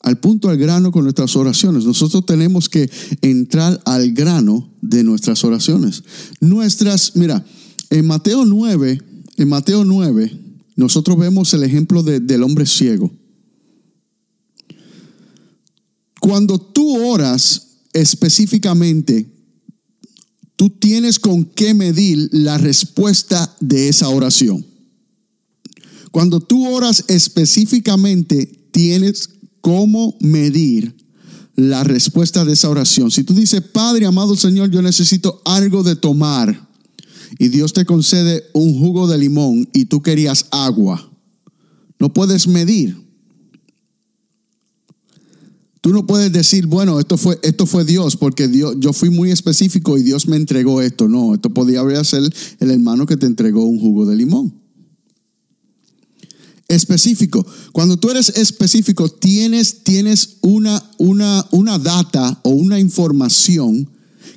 Al 0.00 0.18
punto, 0.18 0.48
al 0.48 0.56
grano 0.56 0.92
con 0.92 1.04
nuestras 1.04 1.34
oraciones. 1.36 1.84
Nosotros 1.84 2.26
tenemos 2.26 2.68
que 2.68 2.90
entrar 3.22 3.80
al 3.84 4.12
grano 4.12 4.72
de 4.80 5.02
nuestras 5.02 5.42
oraciones. 5.44 6.02
Nuestras, 6.40 7.16
mira, 7.16 7.44
en 7.90 8.06
Mateo 8.06 8.44
9, 8.44 9.00
en 9.36 9.48
Mateo 9.48 9.84
9, 9.84 10.45
nosotros 10.76 11.16
vemos 11.16 11.52
el 11.54 11.64
ejemplo 11.64 12.02
del 12.02 12.42
hombre 12.42 12.66
ciego. 12.66 13.10
Cuando 16.20 16.58
tú 16.58 17.06
oras 17.06 17.78
específicamente, 17.92 19.26
tú 20.56 20.70
tienes 20.70 21.18
con 21.18 21.44
qué 21.44 21.72
medir 21.72 22.28
la 22.32 22.58
respuesta 22.58 23.56
de 23.60 23.88
esa 23.88 24.08
oración. 24.10 24.66
Cuando 26.10 26.40
tú 26.40 26.68
oras 26.68 27.04
específicamente, 27.08 28.46
tienes 28.70 29.30
cómo 29.60 30.16
medir 30.20 30.96
la 31.54 31.84
respuesta 31.84 32.44
de 32.44 32.52
esa 32.52 32.68
oración. 32.68 33.10
Si 33.10 33.24
tú 33.24 33.32
dices, 33.32 33.62
Padre, 33.62 34.04
amado 34.04 34.36
Señor, 34.36 34.70
yo 34.70 34.82
necesito 34.82 35.40
algo 35.44 35.82
de 35.82 35.96
tomar 35.96 36.65
y 37.38 37.48
Dios 37.48 37.72
te 37.72 37.84
concede 37.84 38.44
un 38.52 38.78
jugo 38.78 39.06
de 39.06 39.18
limón 39.18 39.68
y 39.72 39.86
tú 39.86 40.02
querías 40.02 40.46
agua, 40.50 41.10
no 41.98 42.12
puedes 42.12 42.46
medir. 42.46 43.06
Tú 45.86 45.92
no 45.92 46.04
puedes 46.04 46.32
decir, 46.32 46.66
bueno, 46.66 46.98
esto 46.98 47.16
fue, 47.16 47.38
esto 47.44 47.64
fue 47.64 47.84
Dios, 47.84 48.16
porque 48.16 48.48
Dios, 48.48 48.74
yo 48.80 48.92
fui 48.92 49.08
muy 49.08 49.30
específico 49.30 49.96
y 49.96 50.02
Dios 50.02 50.26
me 50.26 50.34
entregó 50.34 50.82
esto. 50.82 51.06
No, 51.06 51.34
esto 51.34 51.50
podía 51.50 51.78
haber 51.78 52.04
ser 52.04 52.24
el 52.58 52.70
hermano 52.72 53.06
que 53.06 53.16
te 53.16 53.26
entregó 53.26 53.64
un 53.64 53.78
jugo 53.78 54.04
de 54.04 54.16
limón. 54.16 54.52
Específico. 56.66 57.46
Cuando 57.70 57.98
tú 57.98 58.10
eres 58.10 58.30
específico, 58.30 59.08
tienes, 59.08 59.84
tienes 59.84 60.38
una, 60.40 60.82
una, 60.98 61.46
una 61.52 61.78
data 61.78 62.40
o 62.42 62.50
una 62.50 62.80
información 62.80 63.88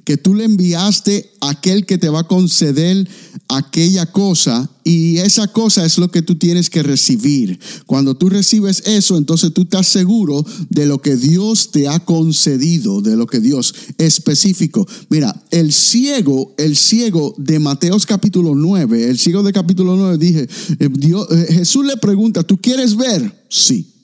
que 0.10 0.18
tú 0.18 0.34
le 0.34 0.44
enviaste 0.44 1.30
a 1.40 1.52
aquel 1.52 1.86
que 1.86 2.00
te 2.00 2.10
va 2.10 2.22
a 2.22 2.28
conceder 2.28 3.08
aquella 3.48 4.08
cosa 4.08 4.68
y 4.84 5.18
esa 5.18 5.50
cosa 5.50 5.86
es 5.86 6.00
lo 6.00 6.10
que 6.10 6.24
tú 6.24 6.34
tienes 6.34 6.72
que 6.72 6.82
recibir. 6.82 7.60
Cuando 7.86 8.16
tú 8.16 8.28
recibes 8.28 8.82
eso, 8.88 9.20
entonces 9.20 9.54
tú 9.54 9.62
estás 9.62 9.86
seguro 9.86 10.44
de 10.70 10.88
lo 10.88 11.00
que 11.00 11.16
Dios 11.16 11.70
te 11.70 11.88
ha 11.88 12.00
concedido, 12.00 13.04
de 13.04 13.16
lo 13.16 13.28
que 13.28 13.40
Dios 13.40 13.76
específico. 14.00 14.88
Mira, 15.10 15.44
el 15.52 15.72
ciego, 15.72 16.56
el 16.58 16.76
ciego 16.76 17.36
de 17.38 17.60
Mateos 17.60 18.08
capítulo 18.08 18.56
9, 18.56 19.12
el 19.12 19.20
ciego 19.20 19.44
de 19.44 19.54
capítulo 19.54 19.96
9 19.96 20.18
dije, 20.18 20.50
eh, 20.80 20.90
Dios, 20.92 21.28
eh, 21.30 21.54
Jesús 21.54 21.86
le 21.86 21.98
pregunta, 21.98 22.42
¿tú 22.42 22.58
quieres 22.58 22.96
ver? 22.96 23.46
Sí. 23.48 23.99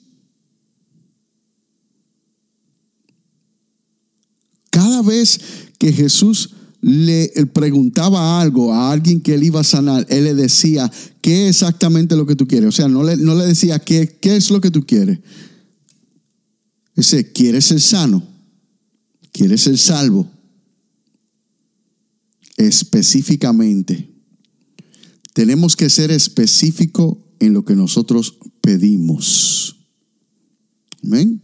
Cada 4.86 5.02
vez 5.02 5.40
que 5.78 5.92
Jesús 5.92 6.50
le 6.80 7.32
preguntaba 7.52 8.40
algo 8.40 8.72
a 8.72 8.92
alguien 8.92 9.20
que 9.20 9.34
él 9.34 9.42
iba 9.42 9.58
a 9.58 9.64
sanar, 9.64 10.06
él 10.08 10.22
le 10.22 10.34
decía, 10.34 10.88
¿qué 11.20 11.48
es 11.48 11.56
exactamente 11.56 12.14
lo 12.14 12.24
que 12.24 12.36
tú 12.36 12.46
quieres? 12.46 12.68
O 12.68 12.72
sea, 12.72 12.86
no 12.86 13.02
le, 13.02 13.16
no 13.16 13.34
le 13.34 13.46
decía, 13.46 13.80
¿qué, 13.80 14.16
¿qué 14.20 14.36
es 14.36 14.48
lo 14.52 14.60
que 14.60 14.70
tú 14.70 14.86
quieres? 14.86 15.18
Dice, 16.94 17.32
¿quieres 17.32 17.64
ser 17.64 17.80
sano? 17.80 18.22
¿Quieres 19.32 19.62
ser 19.62 19.76
salvo? 19.76 20.30
Específicamente. 22.56 24.08
Tenemos 25.32 25.74
que 25.74 25.90
ser 25.90 26.12
específico 26.12 27.26
en 27.40 27.54
lo 27.54 27.64
que 27.64 27.74
nosotros 27.74 28.38
pedimos. 28.60 29.78
Amén 31.02 31.42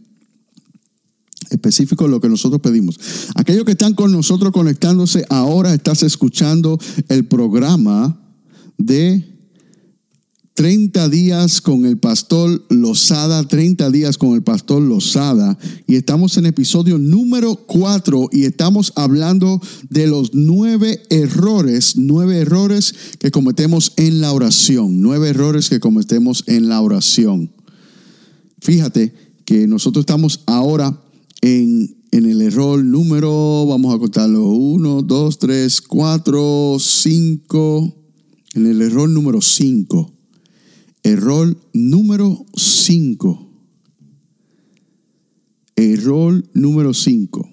específico 1.53 2.07
lo 2.07 2.19
que 2.19 2.29
nosotros 2.29 2.61
pedimos. 2.61 2.99
Aquellos 3.35 3.65
que 3.65 3.71
están 3.71 3.93
con 3.93 4.11
nosotros 4.11 4.51
conectándose 4.51 5.25
ahora, 5.29 5.73
estás 5.73 6.03
escuchando 6.03 6.79
el 7.09 7.25
programa 7.25 8.19
de 8.77 9.33
30 10.55 11.09
días 11.09 11.61
con 11.61 11.85
el 11.85 11.97
pastor 11.97 12.63
Lozada, 12.69 13.43
30 13.43 13.89
días 13.89 14.19
con 14.19 14.35
el 14.35 14.43
pastor 14.43 14.83
Lozada. 14.83 15.57
Y 15.87 15.95
estamos 15.95 16.37
en 16.37 16.45
episodio 16.45 16.99
número 16.99 17.55
4 17.55 18.29
y 18.31 18.45
estamos 18.45 18.93
hablando 18.95 19.59
de 19.89 20.05
los 20.05 20.35
nueve 20.35 21.01
errores, 21.09 21.95
nueve 21.95 22.37
errores 22.37 22.93
que 23.17 23.31
cometemos 23.31 23.93
en 23.97 24.21
la 24.21 24.31
oración, 24.31 25.01
nueve 25.01 25.29
errores 25.29 25.69
que 25.69 25.79
cometemos 25.79 26.43
en 26.45 26.69
la 26.69 26.81
oración. 26.81 27.51
Fíjate 28.61 29.13
que 29.45 29.67
nosotros 29.67 30.03
estamos 30.03 30.41
ahora 30.45 31.02
en, 31.43 31.97
el 32.11 32.41
error 32.41 32.81
número, 32.83 33.65
vamos 33.65 33.93
a 33.93 33.99
contarlo, 33.99 34.45
1, 34.45 35.01
2, 35.01 35.39
3, 35.39 35.81
4, 35.81 36.77
5, 36.79 37.95
en 38.53 38.65
el 38.65 38.81
error 38.81 39.09
número 39.09 39.41
5. 39.41 40.13
Error 41.03 41.57
número 41.73 42.45
5. 42.55 43.49
Error 45.75 46.49
número 46.53 46.93
5. 46.93 47.49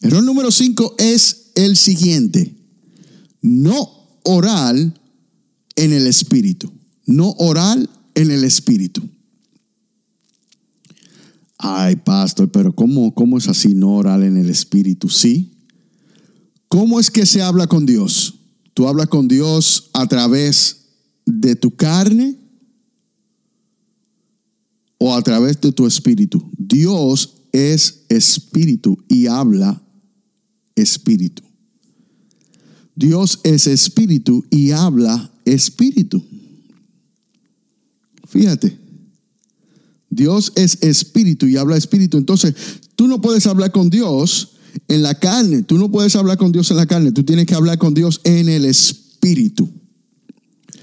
Error 0.00 0.22
número 0.22 0.50
5 0.50 0.94
es 0.98 1.50
el 1.54 1.76
siguiente. 1.76 2.54
No 3.42 3.90
orar 4.22 4.74
en 5.76 5.92
el 5.92 6.06
espíritu. 6.06 6.72
No 7.04 7.32
orar 7.32 7.78
en 8.14 8.30
el 8.30 8.44
espíritu. 8.44 9.02
Ay, 11.64 11.94
pastor, 11.94 12.50
pero 12.50 12.74
¿cómo, 12.74 13.14
cómo 13.14 13.38
es 13.38 13.46
así 13.48 13.72
no 13.72 13.94
orar 13.94 14.20
en 14.24 14.36
el 14.36 14.50
Espíritu? 14.50 15.08
Sí. 15.08 15.52
¿Cómo 16.66 16.98
es 16.98 17.08
que 17.08 17.24
se 17.24 17.40
habla 17.40 17.68
con 17.68 17.86
Dios? 17.86 18.34
¿Tú 18.74 18.88
hablas 18.88 19.06
con 19.06 19.28
Dios 19.28 19.90
a 19.92 20.08
través 20.08 20.86
de 21.24 21.54
tu 21.54 21.70
carne 21.76 22.36
o 24.98 25.14
a 25.14 25.22
través 25.22 25.60
de 25.60 25.70
tu 25.70 25.86
espíritu? 25.86 26.50
Dios 26.58 27.34
es 27.52 28.06
espíritu 28.08 28.98
y 29.08 29.28
habla 29.28 29.80
espíritu. 30.74 31.44
Dios 32.96 33.38
es 33.44 33.68
espíritu 33.68 34.44
y 34.50 34.72
habla 34.72 35.30
espíritu. 35.44 36.24
Fíjate, 38.26 38.81
Dios 40.12 40.52
es 40.56 40.82
espíritu 40.82 41.46
y 41.46 41.56
habla 41.56 41.76
espíritu. 41.76 42.18
Entonces, 42.18 42.54
tú 42.96 43.08
no 43.08 43.22
puedes 43.22 43.46
hablar 43.46 43.72
con 43.72 43.88
Dios 43.88 44.56
en 44.88 45.02
la 45.02 45.14
carne. 45.14 45.62
Tú 45.62 45.78
no 45.78 45.90
puedes 45.90 46.14
hablar 46.16 46.36
con 46.36 46.52
Dios 46.52 46.70
en 46.70 46.76
la 46.76 46.86
carne. 46.86 47.12
Tú 47.12 47.24
tienes 47.24 47.46
que 47.46 47.54
hablar 47.54 47.78
con 47.78 47.94
Dios 47.94 48.20
en 48.24 48.50
el 48.50 48.66
espíritu. 48.66 49.70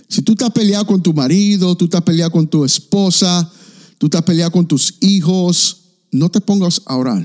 Si 0.07 0.24
tú 0.24 0.31
estás 0.31 0.50
peleado 0.50 0.88
con 0.88 1.03
tu 1.03 1.13
marido, 1.13 1.77
tú 1.77 1.86
estás 1.86 2.01
peleado 2.01 2.31
con 2.31 2.48
tu 2.48 2.65
esposa, 2.65 3.51
tú 4.00 4.07
estás 4.07 4.24
peleado 4.24 4.51
con 4.51 4.67
tus 4.67 4.95
hijos, 5.01 5.83
no 6.12 6.29
te 6.31 6.41
pongas 6.41 6.81
a 6.88 6.95
orar. 6.95 7.24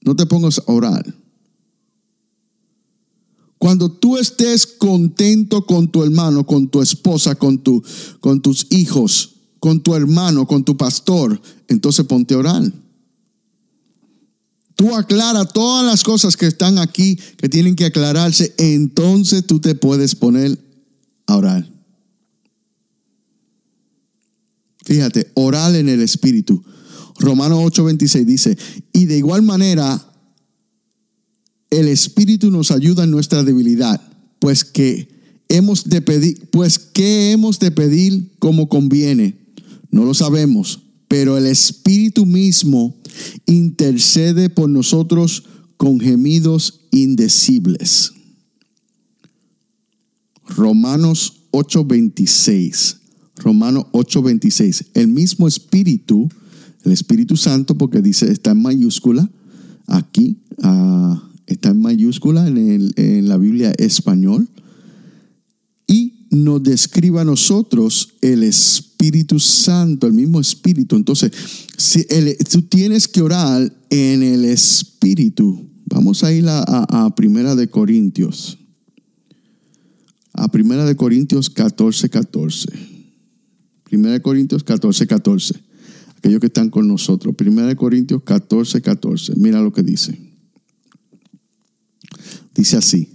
No 0.00 0.16
te 0.16 0.24
pongas 0.24 0.62
a 0.66 0.72
orar. 0.72 1.14
Cuando 3.66 3.90
tú 3.90 4.16
estés 4.16 4.64
contento 4.64 5.66
con 5.66 5.90
tu 5.90 6.04
hermano, 6.04 6.46
con 6.46 6.68
tu 6.68 6.80
esposa, 6.80 7.34
con, 7.34 7.58
tu, 7.58 7.82
con 8.20 8.40
tus 8.40 8.68
hijos, 8.70 9.38
con 9.58 9.80
tu 9.80 9.96
hermano, 9.96 10.46
con 10.46 10.62
tu 10.62 10.76
pastor, 10.76 11.42
entonces 11.66 12.06
ponte 12.06 12.36
a. 12.36 12.72
Tú 14.76 14.94
aclara 14.94 15.44
todas 15.46 15.84
las 15.84 16.04
cosas 16.04 16.36
que 16.36 16.46
están 16.46 16.78
aquí, 16.78 17.18
que 17.38 17.48
tienen 17.48 17.74
que 17.74 17.86
aclararse, 17.86 18.54
entonces 18.56 19.44
tú 19.44 19.58
te 19.58 19.74
puedes 19.74 20.14
poner 20.14 20.56
a 21.26 21.36
orar. 21.36 21.68
Fíjate, 24.84 25.32
orar 25.34 25.74
en 25.74 25.88
el 25.88 26.02
Espíritu. 26.02 26.62
Romanos 27.18 27.58
8:26 27.58 28.24
dice, 28.24 28.56
y 28.92 29.06
de 29.06 29.18
igual 29.18 29.42
manera, 29.42 30.06
el 31.70 31.88
Espíritu 31.88 32.50
nos 32.50 32.70
ayuda 32.70 33.04
en 33.04 33.10
nuestra 33.10 33.42
debilidad, 33.42 34.00
pues 34.38 34.64
que 34.64 35.08
hemos 35.48 35.84
de 35.84 36.00
pedir, 36.00 36.48
pues 36.50 36.78
qué 36.78 37.32
hemos 37.32 37.58
de 37.58 37.70
pedir 37.70 38.30
como 38.38 38.68
conviene. 38.68 39.36
No 39.90 40.04
lo 40.04 40.14
sabemos, 40.14 40.80
pero 41.08 41.36
el 41.38 41.46
Espíritu 41.46 42.26
mismo 42.26 42.96
intercede 43.46 44.50
por 44.50 44.68
nosotros 44.68 45.44
con 45.76 46.00
gemidos 46.00 46.80
indecibles. 46.90 48.12
Romanos 50.48 51.42
8:26. 51.50 52.96
Romanos 53.36 53.86
8:26. 53.92 54.86
El 54.94 55.08
mismo 55.08 55.48
Espíritu, 55.48 56.28
el 56.84 56.92
Espíritu 56.92 57.36
Santo, 57.36 57.76
porque 57.76 58.00
dice, 58.00 58.30
está 58.30 58.52
en 58.52 58.62
mayúscula, 58.62 59.28
aquí, 59.86 60.38
uh, 60.58 61.16
está 61.46 61.70
en 61.70 61.80
mayúscula 61.80 62.46
en, 62.46 62.56
el, 62.56 62.92
en 62.96 63.28
la 63.28 63.36
Biblia 63.36 63.72
español, 63.78 64.48
y 65.86 66.26
nos 66.30 66.62
describe 66.62 67.20
a 67.20 67.24
nosotros 67.24 68.14
el 68.20 68.42
Espíritu 68.42 69.38
Santo, 69.38 70.06
el 70.06 70.12
mismo 70.12 70.40
Espíritu. 70.40 70.96
Entonces, 70.96 71.30
tú 72.50 72.62
tienes 72.62 73.06
que 73.06 73.22
orar 73.22 73.72
en 73.90 74.22
el 74.22 74.44
Espíritu. 74.44 75.70
Vamos 75.86 76.24
a 76.24 76.32
ir 76.32 76.46
a, 76.48 76.62
a, 76.62 77.14
Primera 77.14 77.54
de 77.54 77.68
Corintios. 77.68 78.58
A 80.32 80.50
Primera 80.50 80.84
de 80.84 80.96
Corintios 80.96 81.48
14, 81.48 82.08
14. 82.10 82.68
Primera 83.84 84.14
de 84.14 84.20
Corintios 84.20 84.64
14, 84.64 85.06
14. 85.06 85.54
Aquellos 86.16 86.40
que 86.40 86.46
están 86.46 86.70
con 86.70 86.88
nosotros. 86.88 87.36
Primera 87.36 87.68
de 87.68 87.76
Corintios 87.76 88.22
14, 88.24 88.82
14. 88.82 89.34
Mira 89.36 89.62
lo 89.62 89.72
que 89.72 89.82
dice. 89.82 90.25
Dice 92.56 92.76
así. 92.78 93.08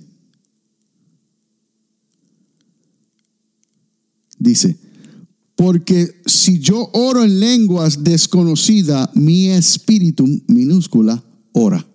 Dice, 4.38 4.78
porque 5.56 6.22
si 6.26 6.60
yo 6.60 6.90
oro 6.94 7.24
en 7.24 7.40
lenguas 7.40 8.04
desconocida, 8.04 9.12
mi 9.14 9.50
espíritu, 9.50 10.26
minúscula, 10.48 11.24
ora. 11.52 11.88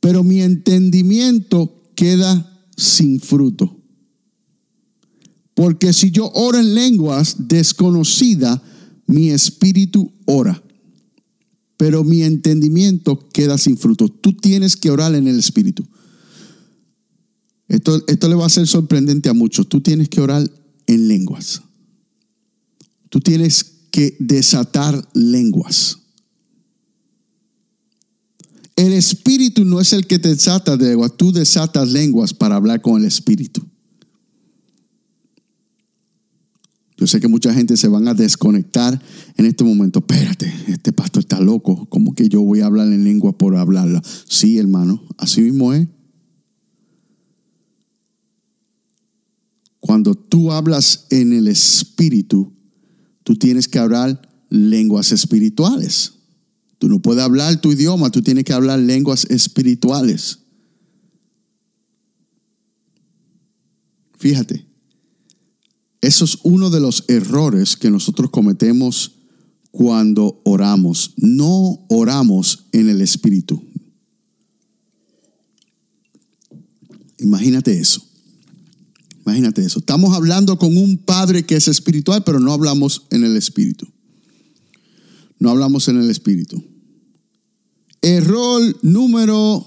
Pero 0.00 0.24
mi 0.24 0.40
entendimiento 0.42 1.92
queda 1.94 2.66
sin 2.76 3.20
fruto. 3.20 3.78
Porque 5.54 5.92
si 5.92 6.10
yo 6.10 6.30
oro 6.34 6.58
en 6.58 6.74
lenguas 6.74 7.48
desconocida, 7.48 8.60
mi 9.06 9.30
espíritu 9.30 10.10
ora. 10.24 10.60
Pero 11.76 12.02
mi 12.02 12.22
entendimiento 12.22 13.28
queda 13.28 13.58
sin 13.58 13.76
fruto. 13.76 14.08
Tú 14.08 14.32
tienes 14.32 14.76
que 14.76 14.90
orar 14.90 15.14
en 15.14 15.28
el 15.28 15.38
espíritu. 15.38 15.86
Esto, 17.72 18.04
esto 18.06 18.28
le 18.28 18.34
va 18.34 18.44
a 18.44 18.50
ser 18.50 18.66
sorprendente 18.66 19.30
a 19.30 19.32
muchos. 19.32 19.66
Tú 19.66 19.80
tienes 19.80 20.10
que 20.10 20.20
orar 20.20 20.48
en 20.86 21.08
lenguas. 21.08 21.62
Tú 23.08 23.18
tienes 23.20 23.64
que 23.90 24.14
desatar 24.20 25.08
lenguas. 25.14 25.98
El 28.76 28.92
espíritu 28.92 29.64
no 29.64 29.80
es 29.80 29.94
el 29.94 30.06
que 30.06 30.18
te 30.18 30.28
desata 30.28 30.76
de 30.76 30.90
lenguas, 30.90 31.16
tú 31.16 31.32
desatas 31.32 31.90
lenguas 31.90 32.34
para 32.34 32.56
hablar 32.56 32.82
con 32.82 33.00
el 33.00 33.06
espíritu. 33.06 33.62
Yo 36.98 37.06
sé 37.06 37.20
que 37.20 37.28
mucha 37.28 37.54
gente 37.54 37.78
se 37.78 37.88
van 37.88 38.06
a 38.06 38.12
desconectar 38.12 39.00
en 39.38 39.46
este 39.46 39.64
momento. 39.64 40.00
Espérate, 40.00 40.52
este 40.68 40.92
pastor 40.92 41.22
está 41.22 41.40
loco. 41.40 41.86
¿Cómo 41.88 42.14
que 42.14 42.28
yo 42.28 42.42
voy 42.42 42.60
a 42.60 42.66
hablar 42.66 42.88
en 42.88 43.02
lengua 43.02 43.32
por 43.32 43.56
hablarla? 43.56 44.02
Sí, 44.28 44.58
hermano, 44.58 45.02
así 45.16 45.40
mismo 45.40 45.72
es. 45.72 45.88
Cuando 49.82 50.14
tú 50.14 50.52
hablas 50.52 51.06
en 51.10 51.32
el 51.32 51.48
espíritu, 51.48 52.52
tú 53.24 53.34
tienes 53.34 53.66
que 53.66 53.80
hablar 53.80 54.22
lenguas 54.48 55.10
espirituales. 55.10 56.12
Tú 56.78 56.88
no 56.88 57.02
puedes 57.02 57.24
hablar 57.24 57.60
tu 57.60 57.72
idioma, 57.72 58.08
tú 58.10 58.22
tienes 58.22 58.44
que 58.44 58.52
hablar 58.52 58.78
lenguas 58.78 59.24
espirituales. 59.28 60.38
Fíjate, 64.18 64.64
eso 66.00 66.26
es 66.26 66.38
uno 66.44 66.70
de 66.70 66.78
los 66.78 67.04
errores 67.08 67.74
que 67.74 67.90
nosotros 67.90 68.30
cometemos 68.30 69.16
cuando 69.72 70.42
oramos. 70.44 71.14
No 71.16 71.84
oramos 71.88 72.66
en 72.70 72.88
el 72.88 73.00
Espíritu. 73.00 73.60
Imagínate 77.18 77.76
eso. 77.76 78.11
Imagínate 79.24 79.64
eso. 79.64 79.78
Estamos 79.78 80.14
hablando 80.14 80.58
con 80.58 80.76
un 80.76 80.98
Padre 80.98 81.44
que 81.44 81.54
es 81.54 81.68
espiritual, 81.68 82.24
pero 82.24 82.40
no 82.40 82.52
hablamos 82.52 83.06
en 83.10 83.24
el 83.24 83.36
Espíritu. 83.36 83.86
No 85.38 85.50
hablamos 85.50 85.88
en 85.88 86.00
el 86.00 86.10
Espíritu. 86.10 86.62
Error 88.00 88.76
número 88.82 89.66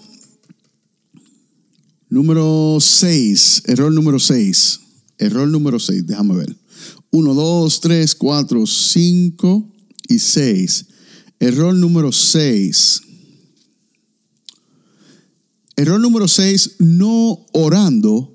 número 2.10 2.78
6. 2.82 3.64
Error 3.66 3.92
número 3.92 4.20
6. 4.20 4.80
Error 5.18 5.48
número 5.48 5.80
6. 5.80 6.06
Déjame 6.06 6.36
ver. 6.36 6.56
1, 7.12 7.34
2, 7.34 7.80
3, 7.80 8.16
4, 8.16 8.66
5 8.66 9.74
y 10.10 10.20
6. 10.20 10.86
Error 11.40 11.74
número 11.74 12.12
6. 12.12 13.02
Error 15.78 16.00
número 16.00 16.28
6. 16.28 16.76
No 16.80 17.46
orando 17.54 18.34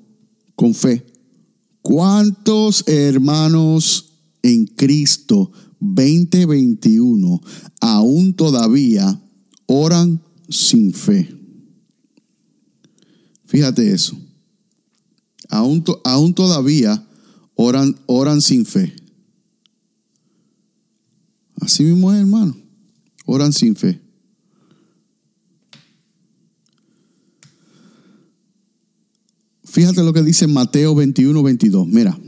con 0.54 0.74
fe. 0.74 1.09
¿Cuántos 1.92 2.84
hermanos 2.86 4.12
en 4.44 4.64
Cristo 4.64 5.50
2021 5.80 7.40
aún 7.80 8.32
todavía 8.34 9.20
oran 9.66 10.22
sin 10.48 10.92
fe? 10.92 11.36
Fíjate 13.44 13.92
eso. 13.92 14.16
Aún, 15.48 15.82
aún 16.04 16.32
todavía 16.32 17.04
oran, 17.56 17.96
oran 18.06 18.40
sin 18.40 18.64
fe. 18.64 18.94
Así 21.60 21.82
mismo 21.82 22.12
es, 22.12 22.20
hermano. 22.20 22.56
Oran 23.26 23.52
sin 23.52 23.74
fe. 23.74 24.00
Fíjate 29.70 30.02
lo 30.02 30.12
que 30.12 30.24
dice 30.24 30.48
Mateo 30.48 30.96
21, 30.96 31.44
22. 31.44 31.86
Mira, 31.86 32.18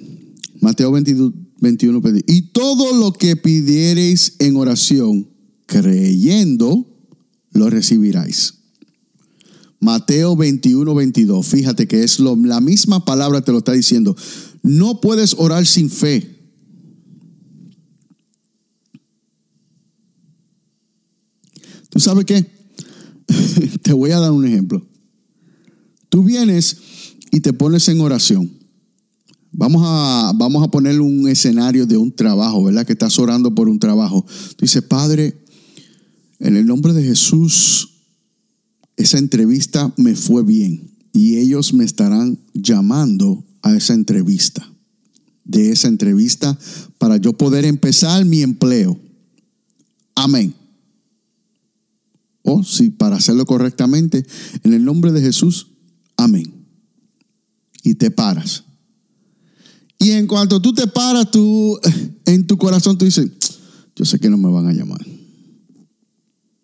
Mateo 0.61 0.93
21, 0.93 1.35
22. 1.61 2.23
Y 2.29 2.43
todo 2.53 2.95
lo 2.95 3.13
que 3.13 3.35
pidiereis 3.35 4.37
en 4.39 4.55
oración, 4.57 5.29
creyendo, 5.67 6.87
lo 7.51 7.69
recibiráis. 7.69 8.55
Mateo 9.81 10.37
21, 10.37 10.95
22. 10.95 11.45
Fíjate 11.45 11.89
que 11.89 12.05
es 12.05 12.21
lo, 12.21 12.37
la 12.37 12.61
misma 12.61 13.05
palabra 13.05 13.43
te 13.43 13.51
lo 13.51 13.59
está 13.59 13.73
diciendo. 13.73 14.17
No 14.63 15.01
puedes 15.01 15.35
orar 15.37 15.67
sin 15.67 15.91
fe. 15.91 16.39
¿Tú 21.89 21.99
sabes 21.99 22.25
qué? 22.25 22.47
te 23.83 23.93
voy 23.93 24.13
a 24.13 24.21
dar 24.21 24.31
un 24.31 24.47
ejemplo. 24.47 24.87
Tú 26.09 26.23
vienes 26.23 26.77
y 27.33 27.40
te 27.40 27.53
pones 27.53 27.88
en 27.88 28.01
oración. 28.01 28.49
Vamos 29.51 29.83
a, 29.85 30.33
vamos 30.37 30.62
a 30.62 30.71
poner 30.71 31.01
un 31.01 31.29
escenario 31.29 31.87
de 31.87 31.97
un 31.97 32.12
trabajo, 32.14 32.62
¿verdad? 32.62 32.87
Que 32.87 32.92
estás 32.92 33.18
orando 33.18 33.55
por 33.55 33.68
un 33.68 33.81
trabajo. 33.81 34.25
Tú 34.57 34.64
dices, 34.64 34.83
Padre, 34.83 35.42
en 36.38 36.57
el 36.57 36.66
nombre 36.66 36.92
de 36.92 37.03
Jesús, 37.03 37.88
esa 38.97 39.18
entrevista 39.18 39.92
me 39.97 40.14
fue 40.14 40.45
bien 40.45 40.92
y 41.12 41.38
ellos 41.38 41.73
me 41.73 41.85
estarán 41.85 42.38
llamando 42.55 43.45
a 43.62 43.75
esa 43.75 43.95
entrevista. 43.95 44.68
De 45.45 45.71
esa 45.71 45.88
entrevista 45.88 46.57
para 46.99 47.16
yo 47.16 47.33
poder 47.33 47.64
empezar 47.64 48.25
mi 48.25 48.42
empleo. 48.42 48.99
Amén. 50.14 50.55
O 52.42 52.62
si 52.62 52.90
para 52.90 53.16
hacerlo 53.16 53.47
correctamente, 53.47 54.25
en 54.62 54.75
el 54.75 54.85
nombre 54.85 55.12
de 55.12 55.21
Jesús, 55.21 55.68
amén. 56.16 56.62
Y 57.83 57.95
te 57.95 58.11
paras. 58.11 58.64
Y 59.99 60.12
en 60.12 60.27
cuanto 60.27 60.61
tú 60.61 60.73
te 60.73 60.87
paras, 60.87 61.31
tú 61.31 61.79
en 62.27 62.47
tu 62.47 62.57
corazón 62.57 62.99
tú 62.99 63.05
dices, 63.05 63.31
yo 63.95 64.05
sé 64.05 64.18
que 64.18 64.29
no 64.29 64.37
me 64.37 64.51
van 64.51 64.66
a 64.66 64.73
llamar. 64.73 65.05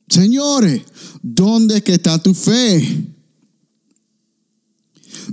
Señores, 0.09 0.83
¿dónde 1.22 1.83
está 1.85 2.20
tu 2.20 2.35
fe? 2.35 3.14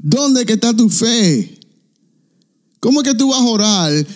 ¿Dónde 0.02 0.46
que 0.46 0.54
está 0.54 0.76
tu 0.76 0.90
fe? 0.90 1.58
¿Cómo 2.80 3.02
es 3.02 3.08
que 3.08 3.16
tú 3.16 3.30
vas 3.30 3.40
a 3.40 3.46
orar 3.46 4.08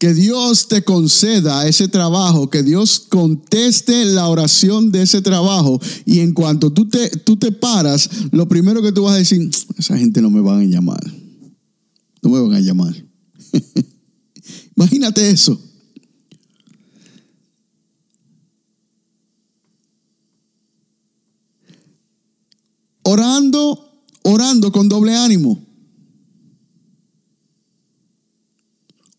que 0.00 0.14
Dios 0.14 0.66
te 0.68 0.82
conceda 0.82 1.68
ese 1.68 1.86
trabajo, 1.86 2.48
que 2.48 2.62
Dios 2.62 3.00
conteste 3.00 4.06
la 4.06 4.28
oración 4.28 4.90
de 4.90 5.02
ese 5.02 5.20
trabajo 5.20 5.78
y 6.06 6.20
en 6.20 6.32
cuanto 6.32 6.72
tú 6.72 6.88
te, 6.88 7.10
tú 7.10 7.36
te 7.36 7.52
paras, 7.52 8.08
lo 8.32 8.48
primero 8.48 8.80
que 8.80 8.92
tú 8.92 9.02
vas 9.02 9.16
a 9.16 9.18
decir, 9.18 9.50
esa 9.76 9.98
gente 9.98 10.22
no 10.22 10.30
me 10.30 10.40
van 10.40 10.60
a 10.62 10.64
llamar, 10.64 11.04
no 12.22 12.30
me 12.30 12.40
van 12.40 12.54
a 12.54 12.60
llamar. 12.60 12.96
Imagínate 14.74 15.28
eso. 15.28 15.60
Orando, 23.02 24.06
orando 24.22 24.72
con 24.72 24.88
doble 24.88 25.14
ánimo. 25.14 25.69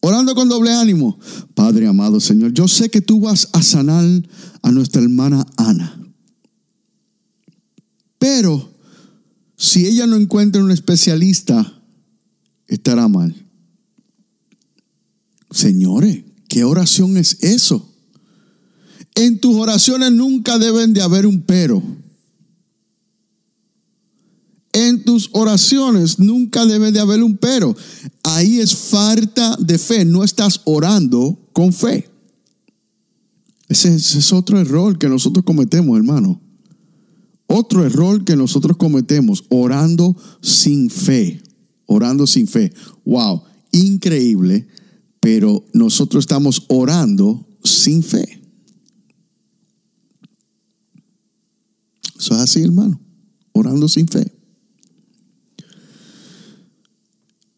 Orando 0.02 0.36
con 0.36 0.50
doble 0.50 0.74
ánimo. 0.74 1.18
Padre 1.54 1.88
amado 1.88 2.20
Señor, 2.20 2.54
yo 2.54 2.68
sé 2.68 2.90
que 2.90 3.02
tú 3.02 3.22
vas 3.22 3.50
a 3.54 3.62
sanar 3.62 4.06
a 4.62 4.72
nuestra 4.72 5.02
hermana 5.02 5.46
Ana. 5.58 5.98
Pero 8.18 8.72
si 9.56 9.86
ella 9.86 10.08
no 10.08 10.16
encuentra 10.16 10.64
un 10.64 10.72
especialista, 10.72 11.82
estará 12.68 13.08
mal. 13.08 13.36
Señores, 15.52 16.24
¿qué 16.48 16.64
oración 16.64 17.18
es 17.18 17.38
eso? 17.44 17.88
En 19.16 19.40
tus 19.40 19.56
oraciones 19.56 20.12
nunca 20.12 20.58
deben 20.58 20.94
de 20.94 21.02
haber 21.02 21.28
un 21.28 21.42
pero. 21.42 21.84
En 24.73 25.03
tus 25.03 25.29
oraciones 25.34 26.19
nunca 26.19 26.65
debe 26.65 26.91
de 26.91 26.99
haber 26.99 27.23
un 27.23 27.38
pero. 27.38 27.75
Ahí 28.23 28.60
es 28.60 28.75
falta 28.75 29.57
de 29.57 29.77
fe. 29.77 30.05
No 30.05 30.23
estás 30.23 30.62
orando 30.63 31.49
con 31.51 31.73
fe. 31.73 32.10
Ese, 33.67 33.95
es 33.95 34.34
otro 34.34 34.60
error 34.60 34.97
que 34.97 35.10
nosotros 35.10 35.45
cometemos, 35.45 35.97
hermano. 35.97 36.41
Otro 37.47 37.86
error 37.86 38.23
que 38.23 38.38
nosotros 38.38 38.77
cometemos, 38.77 39.43
orando 39.49 40.15
sin 40.41 40.89
fe. 40.89 41.41
Orando 41.86 42.25
sin 42.25 42.47
fe. 42.47 42.73
Wow, 43.03 43.43
increíble, 43.71 44.67
pero 45.19 45.65
nosotros 45.73 46.23
estamos 46.23 46.63
orando 46.69 47.45
sin 47.62 48.03
fe. 48.03 48.41
Eso 52.17 52.36
es 52.36 52.39
así, 52.39 52.62
hermano. 52.62 53.01
Orando 53.51 53.89
sin 53.89 54.07
fe. 54.07 54.40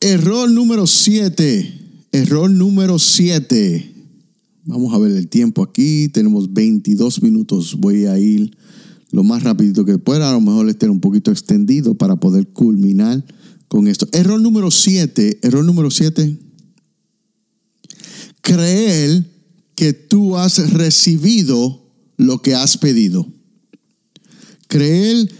Error 0.04 0.52
número 0.52 0.86
7. 0.86 2.10
Error 2.12 2.50
número 2.50 3.00
7. 3.00 3.89
Vamos 4.66 4.94
a 4.94 4.98
ver 4.98 5.13
el 5.13 5.30
tiempo 5.30 5.63
aquí. 5.63 6.10
Tenemos 6.10 6.52
22 6.52 7.24
minutos. 7.24 7.76
Voy 7.80 8.06
a 8.08 8.20
ir 8.20 8.54
lo 9.12 9.24
más 9.24 9.44
rapidito 9.44 9.86
que 9.86 9.98
pueda. 9.98 10.30
A 10.30 10.34
lo 10.34 10.42
mejor 10.42 10.68
esté 10.68 10.89
un 10.89 11.00
poquito 11.00 11.32
extendido 11.32 11.96
para 11.96 12.18
poder 12.18 12.50
culminar 12.50 13.24
con 13.70 13.88
esto. 13.88 14.06
Error 14.12 14.42
número 14.42 14.72
7. 14.72 15.39
Error 15.42 15.63
número 15.63 15.89
7. 15.89 16.38
Creer 18.42 19.26
que 19.74 19.94
tú 19.94 20.36
has 20.36 20.70
recibido 20.74 21.82
lo 22.18 22.42
que 22.42 22.56
has 22.56 22.76
pedido. 22.76 23.26
Creer 24.68 25.32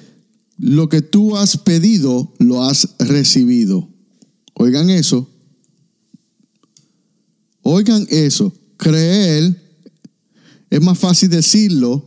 lo 0.58 0.88
que 0.88 1.02
tú 1.02 1.36
has 1.36 1.58
pedido, 1.58 2.34
lo 2.40 2.64
has 2.64 2.96
recibido. 3.00 3.93
Oigan 4.54 4.90
eso. 4.90 5.30
Oigan 7.62 8.06
eso. 8.10 8.54
Creer 8.78 9.62
es 10.70 10.82
más 10.82 10.98
fácil 10.98 11.30
decirlo 11.30 12.04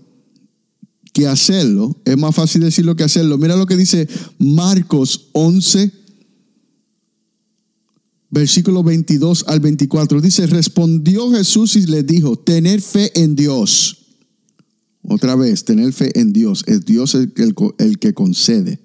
que 1.12 1.26
hacerlo. 1.26 1.96
Es 2.04 2.18
más 2.18 2.34
fácil 2.34 2.62
decirlo 2.62 2.96
que 2.96 3.04
hacerlo. 3.04 3.38
Mira 3.38 3.56
lo 3.56 3.64
que 3.64 3.76
dice 3.76 4.08
Marcos 4.38 5.28
11, 5.32 5.92
versículo 8.28 8.82
22 8.82 9.44
al 9.46 9.60
24. 9.60 10.20
Dice, 10.20 10.46
respondió 10.46 11.30
Jesús 11.30 11.76
y 11.76 11.86
le 11.86 12.02
dijo, 12.02 12.36
tener 12.36 12.82
fe 12.82 13.12
en 13.14 13.36
Dios. 13.36 13.98
Otra 15.02 15.36
vez, 15.36 15.64
tener 15.64 15.92
fe 15.92 16.10
en 16.18 16.32
Dios. 16.32 16.64
Es 16.66 16.84
Dios 16.84 17.14
el, 17.14 17.32
que 17.98 18.12
concede. 18.12 18.80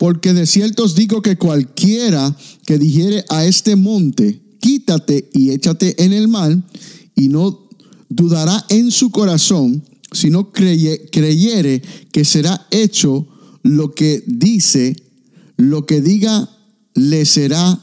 Porque 0.00 0.32
de 0.32 0.46
cierto 0.46 0.84
os 0.84 0.94
digo 0.94 1.20
que 1.20 1.36
cualquiera 1.36 2.34
que 2.64 2.78
dijere 2.78 3.22
a 3.28 3.44
este 3.44 3.76
monte, 3.76 4.40
quítate 4.58 5.28
y 5.34 5.50
échate 5.50 6.02
en 6.02 6.14
el 6.14 6.26
mar, 6.26 6.56
y 7.14 7.28
no 7.28 7.68
dudará 8.08 8.64
en 8.70 8.92
su 8.92 9.10
corazón, 9.10 9.84
sino 10.10 10.52
creyere 10.52 11.82
que 12.10 12.24
será 12.24 12.66
hecho 12.70 13.28
lo 13.62 13.92
que 13.94 14.24
dice, 14.26 14.96
lo 15.58 15.84
que 15.84 16.00
diga 16.00 16.48
le 16.94 17.26
será 17.26 17.78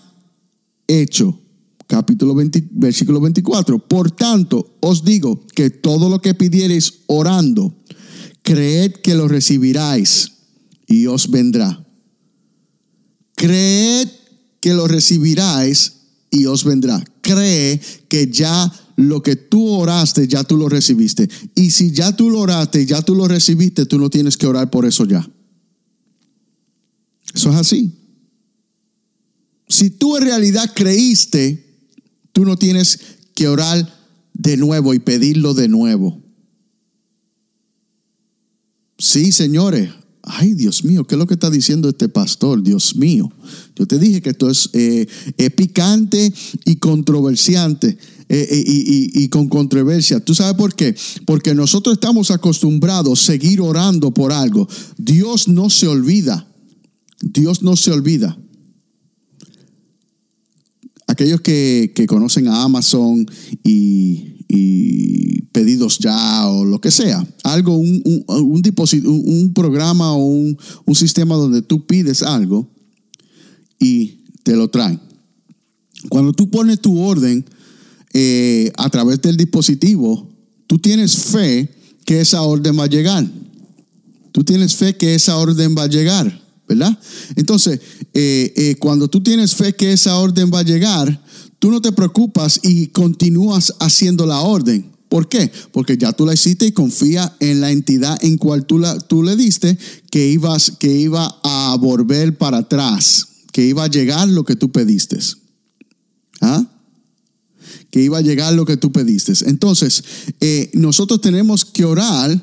hecho. 0.87 1.39
Capítulo 1.85 2.33
20, 2.33 2.69
versículo 2.71 3.21
24. 3.21 3.77
Por 3.87 4.09
tanto, 4.09 4.75
os 4.79 5.03
digo 5.03 5.45
que 5.53 5.69
todo 5.69 6.09
lo 6.09 6.19
que 6.19 6.33
pidiereis 6.33 7.01
orando, 7.05 7.75
creed 8.41 8.93
que 9.03 9.13
lo 9.13 9.27
recibiráis 9.27 10.31
y 10.87 11.05
os 11.05 11.29
vendrá. 11.29 11.83
Creed 13.37 14.09
que 14.59 14.73
lo 14.73 14.87
recibiráis 14.87 15.93
y 16.31 16.47
os 16.47 16.63
vendrá. 16.63 17.03
Cree 17.21 17.79
que 18.09 18.31
ya 18.31 18.73
lo 18.95 19.21
que 19.21 19.35
tú 19.35 19.69
oraste, 19.69 20.27
ya 20.27 20.43
tú 20.43 20.57
lo 20.57 20.67
recibiste. 20.67 21.29
Y 21.53 21.69
si 21.69 21.91
ya 21.91 22.15
tú 22.15 22.31
lo 22.31 22.39
oraste, 22.39 22.83
ya 22.87 23.03
tú 23.03 23.13
lo 23.13 23.27
recibiste, 23.27 23.85
tú 23.85 23.99
no 23.99 24.09
tienes 24.09 24.37
que 24.37 24.47
orar 24.47 24.71
por 24.71 24.87
eso 24.87 25.05
ya. 25.05 25.29
Eso 27.33 27.51
es 27.51 27.55
así. 27.55 27.93
Si 29.69 29.91
tú 29.91 30.17
en 30.17 30.23
realidad 30.23 30.71
creíste, 30.75 31.63
tú 32.31 32.43
no 32.43 32.57
tienes 32.57 32.99
que 33.35 33.47
orar 33.47 33.87
de 34.33 34.57
nuevo 34.57 34.95
y 34.95 34.99
pedirlo 34.99 35.53
de 35.53 35.67
nuevo. 35.67 36.23
Sí, 38.97 39.31
señores, 39.31 39.91
ay 40.27 40.53
Dios 40.53 40.83
mío, 40.83 41.05
¿qué 41.05 41.15
es 41.15 41.19
lo 41.19 41.27
que 41.27 41.33
está 41.33 41.49
diciendo 41.49 41.89
este 41.89 42.09
pastor? 42.09 42.61
Dios 42.61 42.95
mío, 42.95 43.31
yo 43.75 43.85
te 43.85 43.97
dije 43.97 44.21
que 44.21 44.31
esto 44.31 44.49
es 44.49 44.69
eh, 44.73 45.07
picante 45.55 46.33
y 46.65 46.75
controversiante 46.77 47.97
eh, 48.29 48.47
eh, 48.51 48.63
y, 48.65 49.23
y, 49.23 49.29
con 49.29 49.47
controversia. 49.47 50.19
¿Tú 50.19 50.35
sabes 50.35 50.55
por 50.55 50.75
qué? 50.75 50.95
Porque 51.25 51.55
nosotros 51.55 51.93
estamos 51.93 52.29
acostumbrados 52.29 53.21
a 53.21 53.25
seguir 53.25 53.61
orando 53.61 54.13
por 54.13 54.33
algo. 54.33 54.67
Dios 54.97 55.47
no 55.47 55.69
se 55.69 55.87
olvida. 55.87 56.45
Dios 57.21 57.63
no 57.63 57.75
se 57.75 57.91
olvida 57.91 58.37
aquellos 61.07 61.41
que, 61.41 61.91
que, 61.95 62.05
conocen 62.05 62.47
a 62.47 62.63
Amazon 62.63 63.25
y, 63.63 64.43
y 64.47 65.41
pedidos 65.53 65.99
ya 65.99 66.47
o 66.47 66.65
lo 66.65 66.79
que 66.79 66.91
sea. 66.91 67.25
Algo, 67.43 67.77
un, 67.77 68.01
un, 68.05 68.23
un, 68.27 69.23
un 69.25 69.53
programa 69.53 70.13
o 70.13 70.25
un, 70.25 70.57
un 70.85 70.95
sistema 70.95 71.35
donde 71.35 71.61
tú 71.61 71.85
pides 71.87 72.21
algo 72.21 72.69
y 73.79 74.25
te 74.43 74.55
lo 74.55 74.69
traen. 74.69 74.99
Cuando 76.09 76.33
tú 76.33 76.49
pones 76.49 76.79
tu 76.79 76.99
orden 76.99 77.45
eh, 78.13 78.71
a 78.77 78.89
través 78.89 79.21
del 79.21 79.37
dispositivo, 79.37 80.29
tú 80.67 80.77
tienes 80.77 81.15
fe 81.15 81.69
que 82.05 82.21
esa 82.21 82.41
orden 82.41 82.77
va 82.77 82.83
a 82.83 82.87
llegar. 82.87 83.27
Tú 84.31 84.43
tienes 84.43 84.75
fe 84.75 84.95
que 84.95 85.15
esa 85.15 85.37
orden 85.37 85.75
va 85.77 85.83
a 85.83 85.87
llegar, 85.87 86.41
¿verdad? 86.67 86.97
Entonces, 87.35 87.79
eh, 88.13 88.53
eh, 88.55 88.75
cuando 88.79 89.07
tú 89.07 89.21
tienes 89.21 89.55
fe 89.55 89.73
que 89.73 89.93
esa 89.93 90.17
orden 90.17 90.51
va 90.53 90.59
a 90.59 90.63
llegar, 90.63 91.21
tú 91.59 91.71
no 91.71 91.81
te 91.81 91.91
preocupas 91.91 92.59
y 92.63 92.87
continúas 92.87 93.73
haciendo 93.79 94.25
la 94.25 94.41
orden. 94.41 94.91
¿Por 95.09 95.29
qué? 95.29 95.49
Porque 95.71 95.97
ya 95.97 96.11
tú 96.11 96.25
la 96.25 96.33
hiciste 96.33 96.65
y 96.65 96.73
confía 96.73 97.33
en 97.39 97.61
la 97.61 97.71
entidad 97.71 98.17
en 98.23 98.37
cual 98.37 98.65
tú, 98.65 98.77
la, 98.77 98.99
tú 98.99 99.23
le 99.23 99.35
diste 99.35 99.77
que, 100.11 100.27
ibas, 100.27 100.73
que 100.79 100.91
iba 100.91 101.39
a 101.43 101.77
volver 101.79 102.37
para 102.37 102.57
atrás, 102.57 103.27
que 103.53 103.65
iba 103.65 103.85
a 103.85 103.87
llegar 103.87 104.27
lo 104.27 104.43
que 104.43 104.57
tú 104.57 104.71
pediste. 104.71 105.17
¿Ah? 106.41 106.67
Que 107.89 108.01
iba 108.01 108.17
a 108.17 108.21
llegar 108.21 108.53
lo 108.53 108.65
que 108.65 108.75
tú 108.75 108.91
pediste. 108.91 109.33
Entonces, 109.45 110.03
eh, 110.41 110.69
nosotros 110.73 111.21
tenemos 111.21 111.63
que 111.63 111.85
orar 111.85 112.41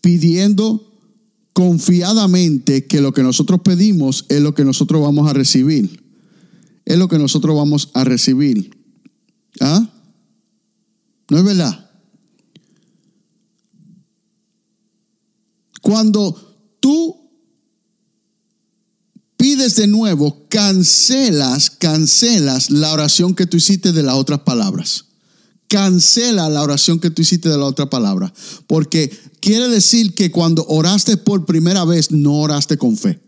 pidiendo 0.00 0.91
confiadamente 1.52 2.86
que 2.86 3.00
lo 3.00 3.12
que 3.12 3.22
nosotros 3.22 3.60
pedimos 3.62 4.26
es 4.28 4.40
lo 4.40 4.54
que 4.54 4.64
nosotros 4.64 5.02
vamos 5.02 5.28
a 5.28 5.32
recibir. 5.32 6.02
Es 6.84 6.98
lo 6.98 7.08
que 7.08 7.18
nosotros 7.18 7.56
vamos 7.56 7.90
a 7.94 8.04
recibir. 8.04 8.76
¿Ah? 9.60 9.88
¿No 11.28 11.38
es 11.38 11.44
verdad? 11.44 11.90
Cuando 15.80 16.76
tú 16.80 17.22
pides 19.36 19.76
de 19.76 19.88
nuevo, 19.88 20.46
cancelas, 20.48 21.70
cancelas 21.70 22.70
la 22.70 22.92
oración 22.92 23.34
que 23.34 23.46
tú 23.46 23.56
hiciste 23.56 23.92
de 23.92 24.02
las 24.02 24.14
otras 24.14 24.40
palabras. 24.40 25.11
Cancela 25.72 26.50
la 26.50 26.60
oración 26.60 27.00
que 27.00 27.08
tú 27.08 27.22
hiciste 27.22 27.48
de 27.48 27.56
la 27.56 27.64
otra 27.64 27.88
palabra. 27.88 28.30
Porque 28.66 29.10
quiere 29.40 29.68
decir 29.68 30.14
que 30.14 30.30
cuando 30.30 30.66
oraste 30.66 31.16
por 31.16 31.46
primera 31.46 31.86
vez, 31.86 32.10
no 32.10 32.34
oraste 32.34 32.76
con 32.76 32.98
fe. 32.98 33.22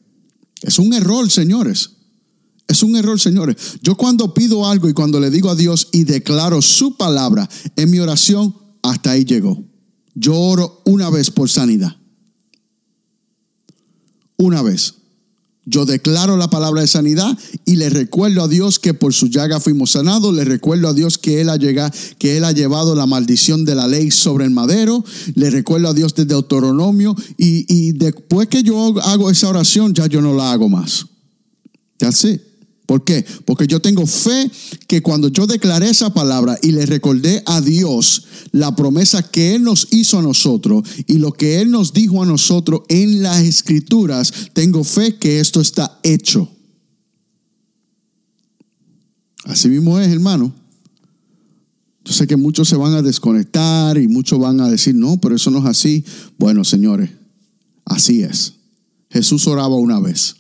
Es 0.61 0.79
un 0.79 0.93
error, 0.93 1.31
señores. 1.31 1.93
Es 2.69 2.83
un 2.83 2.97
error, 2.97 3.19
señores. 3.19 3.57
Yo 3.81 3.97
cuando 3.97 4.35
pido 4.35 4.69
algo 4.69 4.91
y 4.91 4.93
cuando 4.93 5.21
le 5.21 5.31
digo 5.31 5.49
a 5.49 5.55
Dios 5.55 5.89
y 5.91 6.05
declaro 6.05 6.61
su 6.61 6.99
palabra 6.99 7.49
en 7.77 7.91
mi 7.91 7.99
oración, 7.99 8.55
hasta 8.83 9.13
ahí 9.13 9.25
llegó. 9.25 9.65
Yo 10.15 10.39
oro 10.39 10.83
una 10.85 11.09
vez 11.09 11.31
por 11.31 11.49
sanidad. 11.49 11.97
Una 14.37 14.61
vez. 14.61 14.97
Yo 15.67 15.87
declaro 15.87 16.37
la 16.37 16.49
palabra 16.49 16.83
de 16.83 16.87
sanidad 16.87 17.39
y 17.65 17.77
le 17.77 17.89
recuerdo 17.89 18.43
a 18.43 18.49
Dios 18.49 18.79
que 18.79 18.93
por 18.93 19.15
su 19.15 19.29
llaga 19.29 19.61
fuimos 19.61 19.93
sanados. 19.93 20.35
Le 20.35 20.45
recuerdo 20.45 20.89
a 20.89 20.93
Dios 20.95 21.17
que 21.17 21.41
él, 21.41 21.49
ha 21.49 21.59
que 21.59 22.37
él 22.37 22.45
ha 22.45 22.53
llevado 22.53 22.95
la 22.95 23.07
maldición 23.07 23.65
de 23.65 23.75
la 23.75 23.89
ley 23.89 24.11
sobre 24.11 24.45
el 24.45 24.51
madero. 24.51 25.05
Le 25.35 25.51
recuerdo 25.51 25.89
a 25.89 25.95
Dios 25.95 26.15
desde 26.15 26.35
Deuteronomio. 26.35 27.17
Y, 27.39 27.65
y 27.69 27.93
después 27.93 28.49
que 28.49 28.63
yo 28.63 29.01
hago 29.03 29.31
esa 29.31 29.49
oración, 29.49 29.95
ya 29.95 30.07
yo 30.07 30.21
no 30.21 30.35
la 30.35 30.53
hago 30.53 30.69
más. 30.69 31.07
Ya 31.99 32.13
sé. 32.13 32.54
¿Por 32.87 33.03
qué? 33.05 33.25
Porque 33.47 33.67
yo 33.67 33.81
tengo 33.81 34.07
fe 34.07 34.51
que 34.87 35.01
cuando 35.01 35.29
yo 35.29 35.47
declaré 35.47 35.89
esa 35.89 36.13
palabra 36.13 36.59
y 36.63 36.73
le 36.73 36.85
recordé 36.85 37.43
a 37.47 37.61
Dios 37.63 38.25
la 38.53 38.77
promesa 38.77 39.23
que 39.23 39.55
Él 39.55 39.63
nos 39.63 39.89
hizo 39.91 40.19
a 40.19 40.23
nosotros 40.23 40.87
y 41.07 41.15
lo 41.15 41.33
que 41.33 41.61
Él 41.61 41.71
nos 41.71 41.95
dijo 41.95 42.23
a 42.23 42.27
nosotros 42.27 42.83
en 42.89 43.23
las 43.23 43.43
escrituras, 43.43 44.33
tengo 44.53 44.85
fe 44.85 45.17
que 45.17 45.41
esto 45.41 45.63
está 45.63 45.99
hecho. 46.03 46.51
Así 49.45 49.69
mismo 49.69 49.99
es, 49.99 50.09
hermano. 50.09 50.55
Yo 52.05 52.13
sé 52.13 52.27
que 52.27 52.37
muchos 52.37 52.69
se 52.69 52.77
van 52.77 52.93
a 52.93 53.01
desconectar 53.01 53.97
y 53.97 54.09
muchos 54.09 54.39
van 54.39 54.61
a 54.61 54.69
decir, 54.69 54.95
no, 54.95 55.19
pero 55.19 55.37
eso 55.37 55.51
no 55.51 55.61
es 55.61 55.65
así. 55.65 56.05
Bueno, 56.39 56.65
señores, 56.65 57.11
así 57.87 58.23
es. 58.23 58.55
Jesús 59.09 59.47
oraba 59.47 59.77
una 59.77 60.01
vez. 60.01 60.37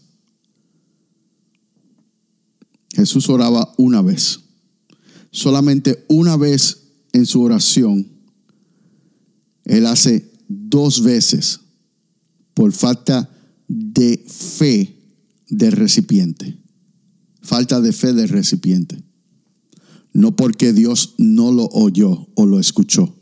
Jesús 2.95 3.29
oraba 3.29 3.75
una 3.77 4.03
vez. 4.03 4.41
Solamente 5.31 6.05
una 6.09 6.37
vez 6.37 6.85
en 7.13 7.27
su 7.27 7.43
oración, 7.43 8.09
Él 9.65 9.87
hace 9.87 10.31
dos 10.49 11.03
veces 11.03 11.61
por 12.55 12.73
falta 12.73 13.31
de 13.69 14.25
fe 14.29 14.97
del 15.49 15.73
recipiente. 15.73 16.57
Falta 17.43 17.81
de 17.81 17.93
fe 17.93 18.13
del 18.13 18.29
recipiente. 18.29 19.03
No 20.13 20.37
porque 20.37 20.73
Dios 20.73 21.15
no 21.19 21.53
lo 21.53 21.67
oyó 21.73 22.29
o 22.35 22.47
lo 22.47 22.61
escuchó. 22.61 23.15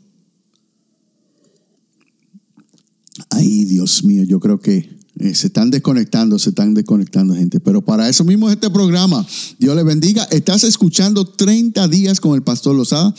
Ay, 3.29 3.65
Dios 3.65 4.03
mío, 4.03 4.23
yo 4.23 4.39
creo 4.39 4.59
que 4.59 4.92
eh, 5.19 5.35
se 5.35 5.47
están 5.47 5.69
desconectando, 5.69 6.39
se 6.39 6.49
están 6.49 6.73
desconectando 6.73 7.35
gente. 7.35 7.59
Pero 7.59 7.81
para 7.81 8.09
eso 8.09 8.23
mismo 8.23 8.49
es 8.49 8.55
este 8.55 8.69
programa. 8.69 9.25
Dios 9.59 9.75
le 9.75 9.83
bendiga. 9.83 10.23
Estás 10.25 10.63
escuchando 10.63 11.25
30 11.25 11.87
días 11.87 12.19
con 12.19 12.35
el 12.35 12.41
pastor 12.41 12.75
Lozada. 12.75 13.13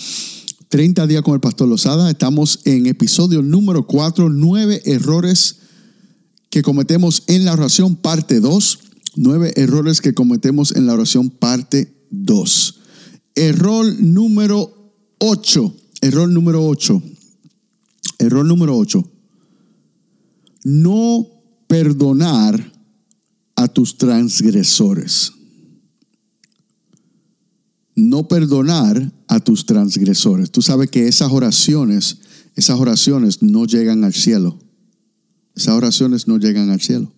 30 0.68 1.06
días 1.06 1.22
con 1.22 1.34
el 1.34 1.40
pastor 1.40 1.68
Lozada. 1.68 2.10
Estamos 2.10 2.60
en 2.64 2.86
episodio 2.86 3.42
número 3.42 3.86
4, 3.86 4.28
nueve 4.28 4.82
errores 4.86 5.56
que 6.50 6.62
cometemos 6.62 7.22
en 7.28 7.44
la 7.44 7.52
oración, 7.52 7.96
parte 7.96 8.40
2. 8.40 8.78
Nueve 9.16 9.52
errores 9.54 10.00
que 10.00 10.14
cometemos 10.14 10.74
en 10.74 10.86
la 10.86 10.94
oración, 10.94 11.30
parte 11.30 11.94
2. 12.10 12.80
Error 13.36 13.86
número 14.00 14.92
8. 15.18 15.74
Error 16.00 16.28
número 16.28 16.66
8. 16.66 17.02
Error 18.18 18.44
número 18.44 18.76
8. 18.76 19.08
No 20.64 21.33
perdonar 21.74 22.72
a 23.56 23.66
tus 23.66 23.98
transgresores. 23.98 25.32
No 27.96 28.28
perdonar 28.28 29.12
a 29.26 29.40
tus 29.40 29.66
transgresores. 29.66 30.52
Tú 30.52 30.62
sabes 30.62 30.88
que 30.88 31.08
esas 31.08 31.32
oraciones, 31.32 32.18
esas 32.54 32.78
oraciones 32.78 33.42
no 33.42 33.64
llegan 33.66 34.04
al 34.04 34.14
cielo. 34.14 34.56
Esas 35.56 35.74
oraciones 35.74 36.28
no 36.28 36.38
llegan 36.38 36.70
al 36.70 36.80
cielo. 36.80 37.12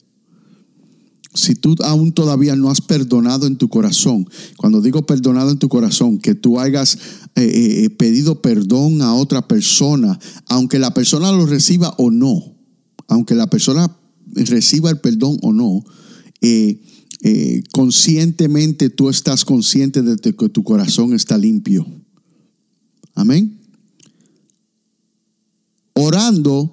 Si 1.35 1.55
tú 1.55 1.75
aún 1.85 2.13
todavía 2.13 2.57
no 2.57 2.71
has 2.71 2.81
perdonado 2.81 3.47
en 3.47 3.57
tu 3.57 3.69
corazón, 3.69 4.27
cuando 4.57 4.81
digo 4.81 5.05
perdonado 5.05 5.51
en 5.51 5.59
tu 5.59 5.69
corazón, 5.69 6.19
que 6.19 6.35
tú 6.35 6.59
hayas 6.59 6.95
eh, 7.35 7.43
eh, 7.43 7.85
eh, 7.85 7.91
pedido 7.91 8.41
perdón 8.41 9.03
a 9.03 9.13
otra 9.13 9.47
persona, 9.47 10.19
aunque 10.47 10.79
la 10.79 10.95
persona 10.95 11.31
lo 11.31 11.45
reciba 11.45 11.95
o 11.99 12.11
no, 12.11 12.57
aunque 13.07 13.35
la 13.35 13.51
persona 13.51 13.95
reciba 14.45 14.91
el 14.91 14.99
perdón 14.99 15.39
o 15.43 15.53
no, 15.53 15.85
eh, 16.41 16.81
eh, 17.23 17.63
conscientemente 17.73 18.91
tú 18.91 19.09
estás 19.09 19.45
consciente 19.45 20.03
de 20.03 20.17
que 20.17 20.49
tu 20.49 20.63
corazón 20.63 21.15
está 21.15 21.39
limpio. 21.39 21.87
Amén. 23.15 23.59
Orando 25.95 26.73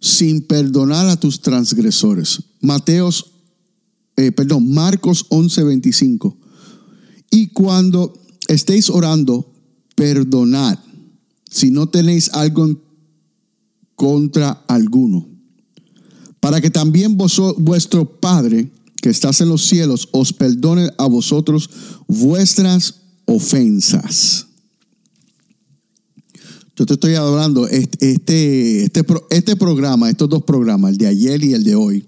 sin 0.00 0.42
perdonar 0.42 1.08
a 1.08 1.18
tus 1.18 1.40
transgresores. 1.40 2.40
Mateos, 2.60 3.32
eh, 4.16 4.30
perdón, 4.30 4.72
Marcos 4.72 5.26
11:25. 5.30 6.36
Y 7.30 7.48
cuando 7.48 8.14
estéis 8.46 8.88
orando, 8.88 9.52
perdonad 9.96 10.78
si 11.50 11.70
no 11.70 11.88
tenéis 11.88 12.28
algo 12.32 12.80
contra 13.96 14.50
alguno 14.68 15.35
para 16.46 16.60
que 16.60 16.70
también 16.70 17.16
vuestro 17.16 18.20
Padre 18.20 18.70
que 19.02 19.08
estás 19.08 19.40
en 19.40 19.48
los 19.48 19.66
cielos 19.66 20.08
os 20.12 20.32
perdone 20.32 20.88
a 20.96 21.06
vosotros 21.06 21.68
vuestras 22.06 23.00
ofensas. 23.24 24.46
Yo 26.76 26.86
te 26.86 26.94
estoy 26.94 27.16
hablando, 27.16 27.66
este, 27.66 28.12
este, 28.12 28.92
este 29.30 29.56
programa, 29.56 30.08
estos 30.08 30.28
dos 30.28 30.44
programas, 30.44 30.92
el 30.92 30.98
de 30.98 31.08
ayer 31.08 31.42
y 31.42 31.52
el 31.52 31.64
de 31.64 31.74
hoy, 31.74 32.06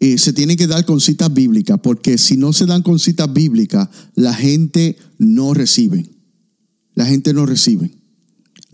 eh, 0.00 0.16
se 0.16 0.32
tienen 0.32 0.56
que 0.56 0.66
dar 0.66 0.86
con 0.86 1.02
citas 1.02 1.30
bíblicas, 1.34 1.78
porque 1.82 2.16
si 2.16 2.38
no 2.38 2.54
se 2.54 2.64
dan 2.64 2.80
con 2.80 2.98
citas 2.98 3.30
bíblicas, 3.30 3.90
la 4.14 4.32
gente 4.32 4.96
no 5.18 5.52
recibe. 5.52 6.08
La 6.94 7.04
gente 7.04 7.34
no 7.34 7.44
recibe. 7.44 7.90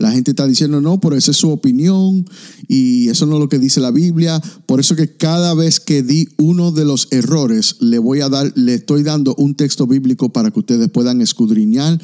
La 0.01 0.11
gente 0.11 0.31
está 0.31 0.47
diciendo, 0.47 0.81
no, 0.81 0.99
pero 0.99 1.15
esa 1.15 1.31
es 1.31 1.37
su 1.37 1.49
opinión 1.49 2.25
y 2.67 3.09
eso 3.09 3.25
no 3.25 3.35
es 3.35 3.39
lo 3.39 3.49
que 3.49 3.59
dice 3.59 3.79
la 3.79 3.91
Biblia. 3.91 4.41
Por 4.65 4.79
eso 4.79 4.95
que 4.95 5.15
cada 5.15 5.53
vez 5.53 5.79
que 5.79 6.03
di 6.03 6.29
uno 6.37 6.71
de 6.71 6.85
los 6.85 7.07
errores, 7.11 7.77
le 7.79 7.99
voy 7.99 8.21
a 8.21 8.29
dar, 8.29 8.51
le 8.55 8.73
estoy 8.73 9.03
dando 9.03 9.35
un 9.35 9.55
texto 9.55 9.87
bíblico 9.87 10.29
para 10.29 10.51
que 10.51 10.59
ustedes 10.59 10.89
puedan 10.89 11.21
escudriñar 11.21 11.99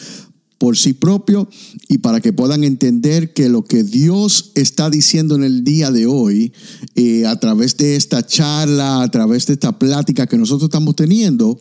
por 0.58 0.78
sí 0.78 0.94
propio 0.94 1.48
y 1.88 2.00
para 2.00 2.20
que 2.20 2.34
puedan 2.34 2.64
entender 2.64 3.34
que 3.34 3.50
lo 3.50 3.64
que 3.64 3.84
Dios 3.84 4.52
está 4.56 4.90
diciendo 4.90 5.36
en 5.36 5.44
el 5.44 5.64
día 5.64 5.92
de 5.92 6.08
hoy, 6.08 6.54
eh, 6.96 7.26
a 7.26 7.40
través 7.40 7.78
de 7.78 7.96
esta 7.96 8.26
charla, 8.26 9.04
a 9.04 9.12
través 9.12 9.46
de 9.48 9.54
esta 9.54 9.78
plática 9.78 10.28
que 10.28 10.38
nosotros 10.38 10.68
estamos 10.68 10.96
teniendo, 10.96 11.60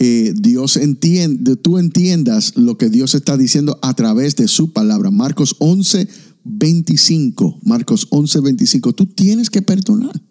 eh, 0.00 0.32
Dios 0.36 0.76
entiende, 0.76 1.56
tú 1.56 1.76
entiendas 1.76 2.56
lo 2.56 2.78
que 2.78 2.88
Dios 2.88 3.16
está 3.16 3.36
diciendo 3.36 3.80
a 3.82 3.94
través 3.94 4.36
de 4.36 4.46
su 4.46 4.72
palabra. 4.72 5.10
Marcos 5.10 5.56
11, 5.58 6.08
25. 6.44 7.58
Marcos 7.64 8.06
11, 8.10 8.40
25. 8.40 8.92
Tú 8.92 9.06
tienes 9.06 9.50
que 9.50 9.60
perdonar. 9.60 10.22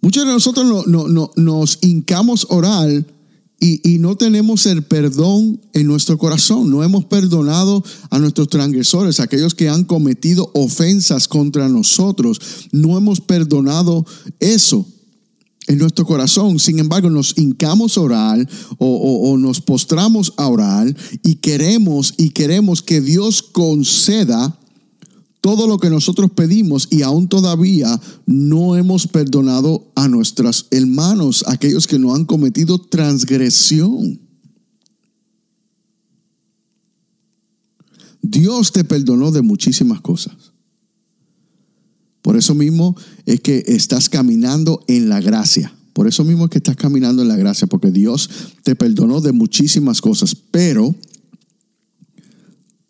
Muchos 0.00 0.24
de 0.24 0.32
nosotros 0.32 0.86
no, 0.86 1.08
no, 1.08 1.30
nos 1.36 1.78
hincamos 1.82 2.46
orar 2.50 2.88
y, 3.58 3.92
y, 3.92 3.98
no 3.98 4.16
tenemos 4.16 4.64
el 4.64 4.82
perdón 4.84 5.60
en 5.74 5.86
nuestro 5.86 6.16
corazón. 6.16 6.70
No 6.70 6.82
hemos 6.82 7.04
perdonado 7.04 7.84
a 8.08 8.18
nuestros 8.18 8.48
transgresores, 8.48 9.20
aquellos 9.20 9.54
que 9.54 9.68
han 9.68 9.84
cometido 9.84 10.50
ofensas 10.54 11.28
contra 11.28 11.68
nosotros. 11.68 12.40
No 12.72 12.96
hemos 12.96 13.20
perdonado 13.20 14.06
eso 14.38 14.86
en 15.66 15.78
nuestro 15.78 16.04
corazón. 16.04 16.58
Sin 16.58 16.78
embargo, 16.78 17.10
nos 17.10 17.36
hincamos 17.38 17.96
a 17.96 18.00
orar 18.00 18.48
o, 18.78 19.36
nos 19.38 19.60
postramos 19.60 20.32
a 20.36 20.48
orar 20.48 20.94
y 21.22 21.36
queremos 21.36 22.14
y 22.16 22.30
queremos 22.30 22.82
que 22.82 23.00
Dios 23.00 23.42
conceda 23.42 24.56
todo 25.40 25.66
lo 25.66 25.78
que 25.78 25.88
nosotros 25.88 26.30
pedimos 26.32 26.88
y 26.90 27.02
aún 27.02 27.28
todavía 27.28 27.98
no 28.26 28.76
hemos 28.76 29.06
perdonado 29.06 29.90
a 29.94 30.06
nuestros 30.08 30.66
hermanos, 30.70 31.44
aquellos 31.46 31.86
que 31.86 31.98
no 31.98 32.14
han 32.14 32.26
cometido 32.26 32.78
transgresión. 32.78 34.20
Dios 38.22 38.70
te 38.72 38.84
perdonó 38.84 39.30
de 39.30 39.40
muchísimas 39.40 40.00
cosas. 40.02 40.49
Por 42.22 42.36
eso 42.36 42.54
mismo 42.54 42.96
es 43.26 43.40
que 43.40 43.64
estás 43.66 44.08
caminando 44.08 44.84
en 44.88 45.08
la 45.08 45.20
gracia. 45.20 45.72
Por 45.92 46.06
eso 46.06 46.24
mismo 46.24 46.44
es 46.44 46.50
que 46.50 46.58
estás 46.58 46.76
caminando 46.76 47.22
en 47.22 47.28
la 47.28 47.36
gracia, 47.36 47.66
porque 47.66 47.90
Dios 47.90 48.30
te 48.62 48.76
perdonó 48.76 49.20
de 49.20 49.32
muchísimas 49.32 50.00
cosas, 50.00 50.34
pero 50.34 50.94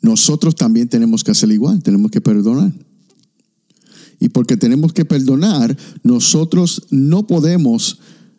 nosotros 0.02 0.54
también 0.54 0.88
tenemos 0.88 1.24
que 1.24 1.30
hacer 1.30 1.50
igual, 1.50 1.82
tenemos 1.82 2.10
que 2.10 2.20
perdonar. 2.20 2.72
Y 4.18 4.28
porque 4.28 4.56
tenemos 4.56 4.92
que 4.92 5.04
perdonar, 5.04 5.76
nosotros 6.02 6.82
no 6.90 7.26
podemos 7.26 7.98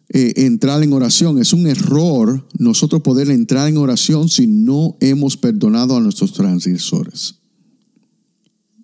eh, 0.10 0.45
entrar 0.45 0.84
en 0.84 0.93
oración. 0.93 1.39
Es 1.39 1.54
un 1.54 1.67
error 1.67 2.47
nosotros 2.58 3.01
poder 3.01 3.30
entrar 3.32 3.67
en 3.67 3.77
oración 3.77 4.30
si 4.30 4.45
no 4.45 4.95
hemos 4.99 5.38
perdonado 5.38 5.97
a 5.97 6.01
nuestros 6.01 6.34
transgresores. 6.34 7.40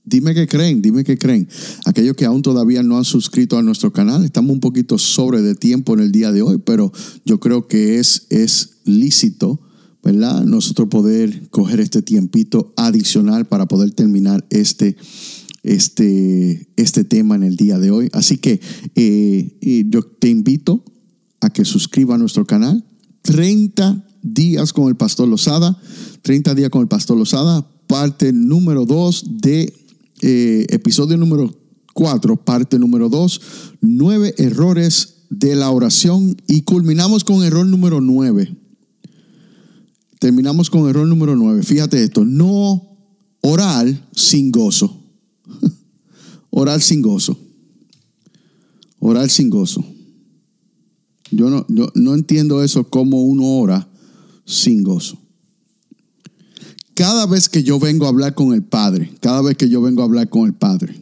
Dime 0.10 0.34
qué 0.34 0.48
creen, 0.48 0.82
dime 0.82 1.04
qué 1.04 1.18
creen. 1.18 1.50
Aquellos 1.84 2.16
que 2.16 2.24
aún 2.24 2.42
todavía 2.42 2.82
no 2.82 2.98
han 2.98 3.04
suscrito 3.04 3.58
a 3.58 3.62
nuestro 3.62 3.92
canal, 3.92 4.24
estamos 4.24 4.54
un 4.54 4.62
poquito 4.62 4.98
sobre 4.98 5.42
de 5.42 5.54
tiempo 5.54 5.94
en 5.96 6.00
el 6.00 6.14
día 6.14 6.32
de 6.32 6.42
hoy, 6.42 6.60
pero 6.60 6.94
yo 7.26 7.42
creo 7.42 7.68
que 7.68 8.00
es, 8.00 8.26
es 8.30 8.78
lícito, 8.86 9.60
¿verdad? 10.02 10.46
Nosotros 10.46 10.88
poder 10.88 11.50
coger 11.50 11.82
este 11.82 12.02
tiempito 12.02 12.74
adicional 12.78 13.48
para 13.48 13.66
poder 13.66 13.92
terminar 13.92 14.48
este, 14.50 14.96
este, 15.64 16.70
este 16.78 17.04
tema 17.04 17.36
en 17.36 17.44
el 17.44 17.58
día 17.58 17.78
de 17.78 17.92
hoy. 17.92 18.10
Así 18.14 18.38
que 18.38 18.62
eh, 18.96 19.86
yo 19.90 20.04
te 20.04 20.30
invito 20.30 20.86
a 21.42 21.50
que 21.50 21.66
suscriba 21.66 22.16
a 22.16 22.18
nuestro 22.18 22.46
canal. 22.46 22.86
30 23.24 24.06
días 24.24 24.72
con 24.72 24.88
el 24.88 24.96
Pastor 24.96 25.28
Lozada, 25.28 25.78
30 26.22 26.56
días 26.56 26.70
con 26.70 26.82
el 26.82 26.88
Pastor 26.88 27.18
Lozada, 27.18 27.70
parte 27.88 28.32
número 28.32 28.86
2 28.86 29.42
de 29.42 29.74
eh, 30.22 30.66
episodio 30.70 31.18
número 31.18 31.54
4, 31.94 32.38
parte 32.38 32.80
número 32.80 33.10
2, 33.10 33.42
nueve 33.82 34.34
errores 34.38 35.26
de 35.30 35.56
la 35.56 35.72
oración 35.72 36.38
y 36.48 36.62
culminamos 36.62 37.24
con 37.24 37.44
error 37.44 37.66
número 37.66 38.02
9. 38.02 38.56
Terminamos 40.20 40.70
con 40.70 40.88
error 40.90 41.08
número 41.08 41.36
9. 41.36 41.64
Fíjate 41.64 42.04
esto, 42.04 42.26
no 42.26 42.98
orar 43.42 43.88
sin 44.14 44.52
gozo. 44.52 44.96
orar 46.50 46.82
sin 46.82 47.02
gozo. 47.02 47.38
Orar 49.00 49.30
sin 49.30 49.50
gozo. 49.50 49.84
Yo 51.30 51.50
no, 51.50 51.66
yo 51.68 51.92
no 51.94 52.16
entiendo 52.16 52.64
eso 52.64 52.90
como 52.90 53.24
uno 53.24 53.60
ora 53.60 53.88
sin 54.46 54.82
gozo 54.82 55.27
cada 56.98 57.28
vez 57.28 57.48
que 57.48 57.62
yo 57.62 57.80
vengo 57.80 58.08
a 58.08 58.10
hablar 58.10 58.34
con 58.34 58.54
el 58.54 58.64
Padre, 58.64 59.14
cada 59.22 59.44
vez 59.44 59.56
que 59.56 59.70
yo 59.70 59.84
vengo 59.84 60.02
a 60.02 60.06
hablar 60.06 60.30
con 60.30 60.48
el 60.48 60.56
Padre, 60.56 61.00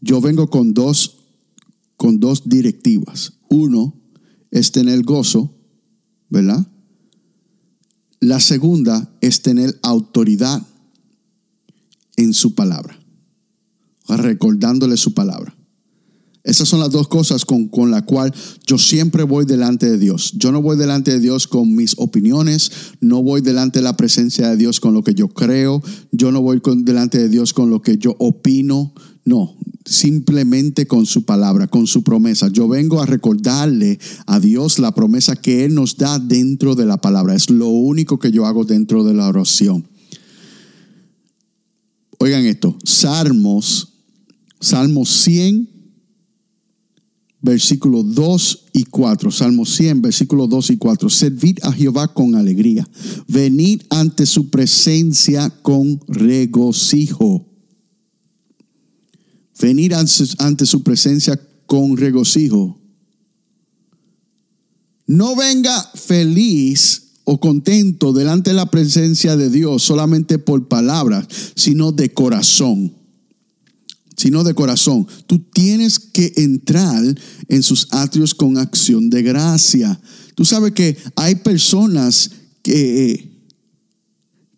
yo 0.00 0.20
vengo 0.20 0.48
con 0.48 0.74
dos, 0.74 1.16
con 1.96 2.20
dos 2.20 2.48
directivas. 2.48 3.32
Uno 3.48 4.00
es 4.52 4.70
tener 4.70 5.02
gozo, 5.02 5.52
¿verdad? 6.28 6.64
La 8.20 8.38
segunda 8.38 9.12
es 9.20 9.42
tener 9.42 9.76
autoridad 9.82 10.64
en 12.16 12.32
su 12.32 12.54
palabra, 12.54 12.96
recordándole 14.06 14.96
su 14.98 15.14
palabra. 15.14 15.57
Esas 16.44 16.68
son 16.68 16.80
las 16.80 16.90
dos 16.90 17.08
cosas 17.08 17.44
con, 17.44 17.68
con 17.68 17.90
la 17.90 18.02
cual 18.02 18.32
yo 18.66 18.78
siempre 18.78 19.22
voy 19.24 19.44
delante 19.44 19.90
de 19.90 19.98
Dios. 19.98 20.32
Yo 20.36 20.52
no 20.52 20.62
voy 20.62 20.76
delante 20.76 21.10
de 21.10 21.20
Dios 21.20 21.46
con 21.46 21.74
mis 21.74 21.94
opiniones, 21.98 22.70
no 23.00 23.22
voy 23.22 23.40
delante 23.40 23.80
de 23.80 23.82
la 23.82 23.96
presencia 23.96 24.48
de 24.48 24.56
Dios 24.56 24.80
con 24.80 24.94
lo 24.94 25.02
que 25.02 25.14
yo 25.14 25.28
creo, 25.28 25.82
yo 26.12 26.32
no 26.32 26.40
voy 26.40 26.60
con, 26.60 26.84
delante 26.84 27.18
de 27.18 27.28
Dios 27.28 27.52
con 27.52 27.70
lo 27.70 27.82
que 27.82 27.98
yo 27.98 28.14
opino, 28.18 28.94
no, 29.24 29.56
simplemente 29.84 30.86
con 30.86 31.06
su 31.06 31.24
palabra, 31.24 31.66
con 31.66 31.86
su 31.86 32.02
promesa. 32.02 32.48
Yo 32.48 32.68
vengo 32.68 33.02
a 33.02 33.06
recordarle 33.06 33.98
a 34.26 34.40
Dios 34.40 34.78
la 34.78 34.94
promesa 34.94 35.36
que 35.36 35.64
Él 35.64 35.74
nos 35.74 35.96
da 35.96 36.18
dentro 36.18 36.74
de 36.74 36.86
la 36.86 36.98
palabra. 36.98 37.34
Es 37.34 37.50
lo 37.50 37.68
único 37.68 38.18
que 38.18 38.30
yo 38.30 38.46
hago 38.46 38.64
dentro 38.64 39.04
de 39.04 39.12
la 39.12 39.28
oración. 39.28 39.86
Oigan 42.18 42.46
esto, 42.46 42.76
Salmos, 42.84 43.94
Salmos 44.60 45.10
100 45.10 45.77
versículo 47.40 48.02
2 48.02 48.66
y 48.72 48.84
4. 48.84 49.30
Salmo 49.30 49.64
100, 49.64 50.02
versículo 50.02 50.46
2 50.46 50.70
y 50.70 50.76
4. 50.76 51.08
Servid 51.08 51.58
a 51.62 51.72
Jehová 51.72 52.12
con 52.12 52.34
alegría. 52.34 52.88
Venid 53.26 53.82
ante 53.90 54.26
su 54.26 54.50
presencia 54.50 55.50
con 55.62 56.00
regocijo. 56.08 57.46
Venir 59.60 59.94
ante 59.94 60.66
su 60.66 60.82
presencia 60.82 61.40
con 61.66 61.96
regocijo. 61.96 62.78
No 65.06 65.34
venga 65.34 65.90
feliz 65.94 67.04
o 67.24 67.40
contento 67.40 68.12
delante 68.12 68.50
de 68.50 68.56
la 68.56 68.70
presencia 68.70 69.36
de 69.36 69.50
Dios 69.50 69.82
solamente 69.82 70.38
por 70.38 70.68
palabras, 70.68 71.26
sino 71.54 71.92
de 71.92 72.12
corazón 72.12 72.97
sino 74.18 74.42
de 74.42 74.52
corazón. 74.52 75.06
Tú 75.26 75.38
tienes 75.38 76.00
que 76.00 76.32
entrar 76.36 77.02
en 77.48 77.62
sus 77.62 77.86
atrios 77.92 78.34
con 78.34 78.58
acción 78.58 79.08
de 79.10 79.22
gracia. 79.22 79.98
Tú 80.34 80.44
sabes 80.44 80.72
que 80.72 80.98
hay 81.14 81.36
personas 81.36 82.32
que, 82.62 83.30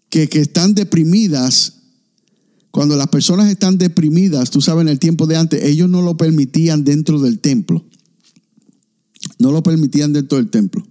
que, 0.08 0.28
están 0.32 0.74
deprimidas. 0.74 1.74
Cuando 2.70 2.96
las 2.96 3.08
personas 3.08 3.50
están 3.50 3.76
deprimidas, 3.76 4.50
tú 4.50 4.62
sabes, 4.62 4.80
en 4.80 4.88
el 4.88 4.98
tiempo 4.98 5.26
de 5.26 5.36
antes, 5.36 5.62
ellos 5.62 5.90
no 5.90 6.00
lo 6.00 6.16
permitían 6.16 6.82
dentro 6.82 7.20
del 7.20 7.38
templo. 7.38 7.84
No 9.38 9.52
lo 9.52 9.62
permitían 9.62 10.14
dentro 10.14 10.38
del 10.38 10.48
templo. 10.48 10.82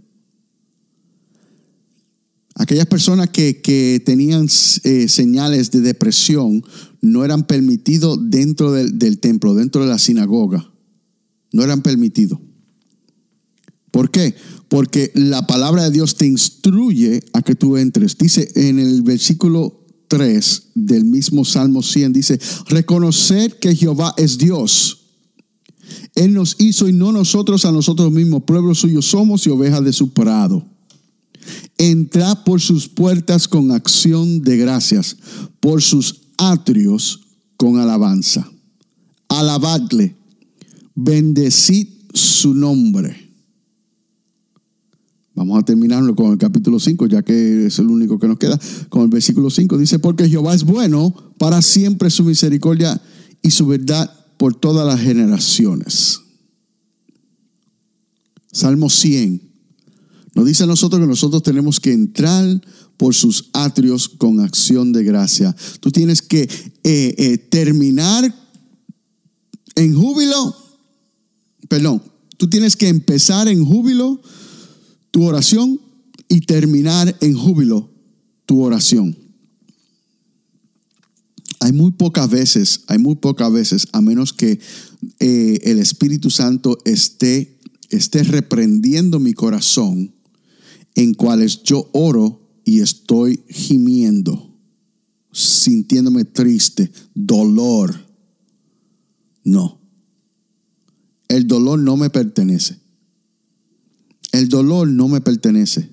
Aquellas 2.54 2.86
personas 2.86 3.30
que, 3.30 4.04
tenían 4.06 4.48
eh, 4.84 5.08
señales 5.08 5.72
de 5.72 5.82
depresión 5.82 6.64
no 7.02 7.24
eran 7.24 7.46
permitidos 7.48 8.18
dentro 8.30 8.72
del, 8.72 9.20
templo, 9.20 9.54
dentro 9.54 9.82
de 9.82 9.88
la 9.88 10.00
sinagoga. 10.00 10.72
No 11.52 11.64
eran 11.64 11.82
permitidos. 11.82 12.40
¿Por 13.92 14.12
qué? 14.12 14.36
Porque 14.68 15.12
la 15.16 15.48
palabra 15.48 15.84
de 15.84 15.92
Dios 15.92 16.16
te 16.16 16.28
instruye 16.28 17.24
a 17.34 17.42
que 17.42 17.56
tú 17.56 17.78
entres. 17.78 18.18
Dice 18.18 18.52
en 18.56 18.80
el 18.80 19.02
versículo 19.02 19.86
3 20.08 20.64
del 20.76 21.06
mismo 21.06 21.46
Salmo 21.46 21.82
100, 21.82 22.14
dice, 22.14 22.40
reconocer 22.68 23.58
que 23.60 23.76
Jehová 23.76 24.14
es 24.18 24.38
Dios. 24.38 25.00
Él 26.16 26.34
nos 26.34 26.56
hizo 26.60 26.88
y 26.88 26.94
no 26.94 27.12
nosotros 27.12 27.66
a 27.66 27.72
nosotros 27.72 28.12
mismos. 28.12 28.44
Pueblo 28.44 28.76
suyo 28.76 29.02
somos 29.02 29.46
y 29.48 29.50
ovejas 29.50 29.84
de 29.84 29.94
su 29.94 30.12
prado. 30.14 30.66
Entrad 31.78 32.44
por 32.44 32.62
sus 32.62 32.88
puertas 32.88 33.48
con 33.48 33.72
acción 33.72 34.42
de 34.44 34.58
gracias, 34.58 35.18
por 35.60 35.82
sus 35.82 36.19
atrios 36.40 37.22
con 37.58 37.78
alabanza. 37.78 38.50
Alabadle, 39.28 40.16
bendecid 40.96 41.88
su 42.14 42.54
nombre. 42.54 43.30
Vamos 45.36 45.60
a 45.60 45.64
terminarlo 45.64 46.16
con 46.16 46.32
el 46.32 46.38
capítulo 46.38 46.80
5, 46.80 47.08
ya 47.08 47.22
que 47.22 47.68
es 47.68 47.80
el 47.80 47.88
único 47.88 48.20
que 48.20 48.28
nos 48.28 48.38
queda. 48.40 48.60
Con 48.90 49.04
el 49.04 49.08
versículo 49.10 49.50
5 49.50 49.78
dice, 49.78 50.00
porque 50.00 50.28
Jehová 50.28 50.54
es 50.54 50.64
bueno, 50.64 51.14
para 51.38 51.62
siempre 51.62 52.10
su 52.10 52.24
misericordia 52.24 53.00
y 53.42 53.52
su 53.52 53.68
verdad 53.68 54.12
por 54.38 54.56
todas 54.56 54.86
las 54.86 55.00
generaciones. 55.00 56.22
Salmo 58.52 58.90
100 58.90 59.50
nos 60.36 60.46
dice 60.46 60.64
a 60.64 60.68
nosotros 60.68 61.02
que 61.02 61.08
nosotros 61.08 61.44
tenemos 61.44 61.80
que 61.80 61.92
entrar 61.92 62.62
por 63.00 63.16
sus 63.16 63.50
atrios 63.54 64.10
con 64.10 64.42
acción 64.42 64.92
de 64.92 65.06
gracia. 65.06 65.56
Tú 65.80 65.90
tienes 65.90 66.22
que 66.22 66.42
eh, 66.42 67.16
eh, 67.18 67.38
terminar 67.38 68.36
en 69.76 69.96
júbilo, 69.96 70.54
perdón, 71.70 72.04
tú 72.36 72.50
tienes 72.50 72.76
que 72.76 72.90
empezar 72.90 73.48
en 73.48 73.64
júbilo 73.64 74.22
tu 75.12 75.24
oración 75.24 75.80
y 76.28 76.42
terminar 76.42 77.16
en 77.22 77.38
júbilo 77.38 77.90
tu 78.46 78.64
oración. 78.64 79.18
Hay 81.62 81.72
muy 81.72 81.92
pocas 81.92 82.30
veces, 82.30 82.82
hay 82.88 82.98
muy 82.98 83.16
pocas 83.16 83.50
veces, 83.54 83.88
a 83.94 84.02
menos 84.02 84.34
que 84.34 84.60
eh, 85.22 85.60
el 85.64 85.80
Espíritu 85.80 86.30
Santo 86.30 86.78
esté, 86.84 87.60
esté 87.92 88.24
reprendiendo 88.24 89.22
mi 89.22 89.32
corazón, 89.32 90.14
en 90.96 91.14
cuales 91.14 91.64
yo 91.64 91.90
oro 91.94 92.49
y 92.70 92.82
estoy 92.82 93.44
gimiendo, 93.50 94.56
sintiéndome 95.32 96.24
triste, 96.24 96.92
dolor. 97.16 97.96
No. 99.44 99.82
El 101.28 101.48
dolor 101.48 101.80
no 101.80 101.98
me 101.98 102.12
pertenece. 102.12 102.80
El 104.32 104.50
dolor 104.50 104.88
no 104.88 105.08
me 105.08 105.20
pertenece. 105.20 105.90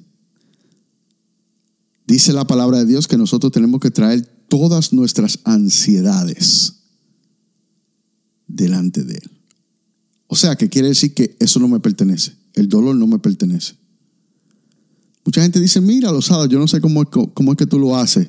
Dice 2.07 2.35
la 2.35 2.47
palabra 2.47 2.81
de 2.81 2.85
Dios 2.85 3.09
que 3.09 3.17
nosotros 3.17 3.53
tenemos 3.53 3.81
que 3.81 3.91
traer 3.91 4.27
todas 4.51 4.93
nuestras 4.93 5.39
ansiedades 5.45 6.75
delante 8.47 9.03
de 9.03 9.15
Él. 9.15 9.31
O 10.27 10.37
sea, 10.37 10.57
que 10.57 10.69
quiere 10.69 10.89
decir 10.89 11.15
que 11.15 11.39
eso 11.41 11.59
no 11.59 11.69
me 11.69 11.81
pertenece. 11.81 12.37
El 12.53 12.69
dolor 12.69 12.95
no 12.97 13.07
me 13.07 13.19
pertenece. 13.19 13.77
Mucha 15.27 15.43
gente 15.43 15.59
dice, 15.59 15.81
mira, 15.81 16.13
Lozada, 16.13 16.47
yo 16.47 16.59
no 16.61 16.69
sé 16.69 16.81
cómo, 16.81 17.05
cómo 17.05 17.53
es 17.53 17.59
que 17.59 17.67
tú 17.67 17.81
lo 17.81 17.97
haces. 17.97 18.29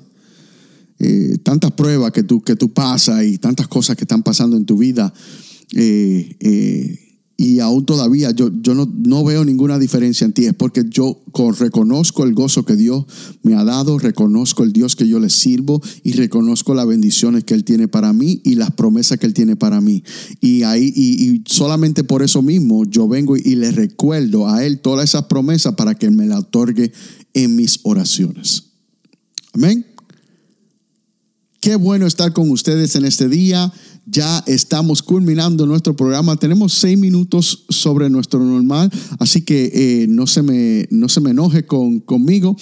Eh, 0.99 1.37
tantas 1.43 1.71
pruebas 1.73 2.11
que 2.11 2.23
tú, 2.23 2.41
que 2.41 2.55
tú 2.55 2.73
pasas 2.73 3.23
y 3.23 3.37
tantas 3.37 3.67
cosas 3.67 3.95
que 3.95 4.03
están 4.03 4.23
pasando 4.23 4.57
en 4.57 4.65
tu 4.65 4.79
vida. 4.79 5.13
Eh, 5.73 6.35
eh, 6.39 7.06
y 7.39 7.59
aún 7.59 7.85
todavía 7.85 8.31
yo, 8.31 8.49
yo 8.63 8.73
no, 8.73 8.91
no, 8.91 9.23
veo 9.23 9.45
ninguna 9.45 9.77
diferencia 9.77 10.25
en 10.25 10.33
ti. 10.33 10.45
Es 10.45 10.55
porque 10.55 10.85
yo 10.89 11.21
reconozco 11.59 12.23
el 12.23 12.33
gozo 12.33 12.65
que 12.65 12.75
Dios 12.75 13.05
me 13.43 13.53
ha 13.53 13.63
dado, 13.63 13.99
reconozco 13.99 14.63
el 14.63 14.73
Dios 14.73 14.95
que 14.95 15.07
yo 15.07 15.19
le 15.19 15.29
sirvo 15.29 15.79
y 16.03 16.13
reconozco 16.13 16.73
las 16.73 16.87
bendiciones 16.87 17.43
que 17.43 17.53
Él 17.53 17.63
tiene 17.63 17.87
para 17.87 18.11
mí 18.11 18.41
y 18.43 18.55
las 18.55 18.71
promesas 18.71 19.19
que 19.19 19.27
Él 19.27 19.35
tiene 19.35 19.55
para 19.55 19.81
mí. 19.81 20.03
Y, 20.41 20.63
ahí, 20.63 20.91
y, 20.95 21.43
solamente 21.45 22.03
por 22.03 22.23
eso 22.23 22.41
mismo 22.41 22.85
yo 22.85 23.07
vengo 23.07 23.37
y, 23.37 23.55
le 23.55 23.71
recuerdo 23.71 24.49
a 24.49 24.65
Él 24.65 24.79
todas 24.79 25.07
esas 25.07 25.25
promesas 25.25 25.75
para 25.75 25.93
que 25.93 26.07
Él 26.07 26.13
me 26.13 26.25
las 26.25 26.39
otorgue 26.39 26.91
en 27.35 27.55
mis 27.55 27.81
oraciones. 27.83 28.63
Amén. 29.53 29.85
Qué 31.59 31.75
bueno 31.75 32.07
estar 32.07 32.33
con 32.33 32.49
ustedes 32.49 32.95
en 32.95 33.05
este 33.05 33.29
día 33.29 33.71
ya 34.07 34.43
estamos 34.47 35.03
culminando 35.03 35.65
nuestro 35.65 35.95
programa. 35.95 36.37
Tenemos 36.37 36.73
seis 36.73 36.97
minutos 36.97 37.65
sobre 37.69 38.09
nuestro 38.09 38.39
normal, 38.39 38.89
así 39.19 39.41
que 39.41 39.71
eh, 39.73 40.07
no, 40.07 40.25
se 40.27 40.41
me, 40.41 40.87
no 40.89 41.09
se 41.09 41.21
me 41.21 41.31
enoje 41.31 41.65
con, 41.65 41.99
conmigo, 41.99 42.55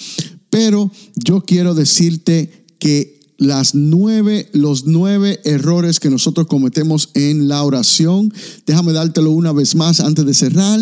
pero 0.50 0.90
yo 1.14 1.42
quiero 1.42 1.74
decirte 1.74 2.66
que 2.78 3.16
las 3.38 3.74
nueve, 3.74 4.48
los 4.52 4.86
nueve 4.86 5.40
errores 5.44 6.00
que 6.00 6.10
nosotros 6.10 6.46
cometemos 6.46 7.10
en 7.14 7.48
la 7.48 7.62
oración, 7.62 8.32
déjame 8.66 8.92
dártelo 8.92 9.30
una 9.30 9.52
vez 9.52 9.74
más 9.74 10.00
antes 10.00 10.24
de 10.24 10.34
cerrar. 10.34 10.80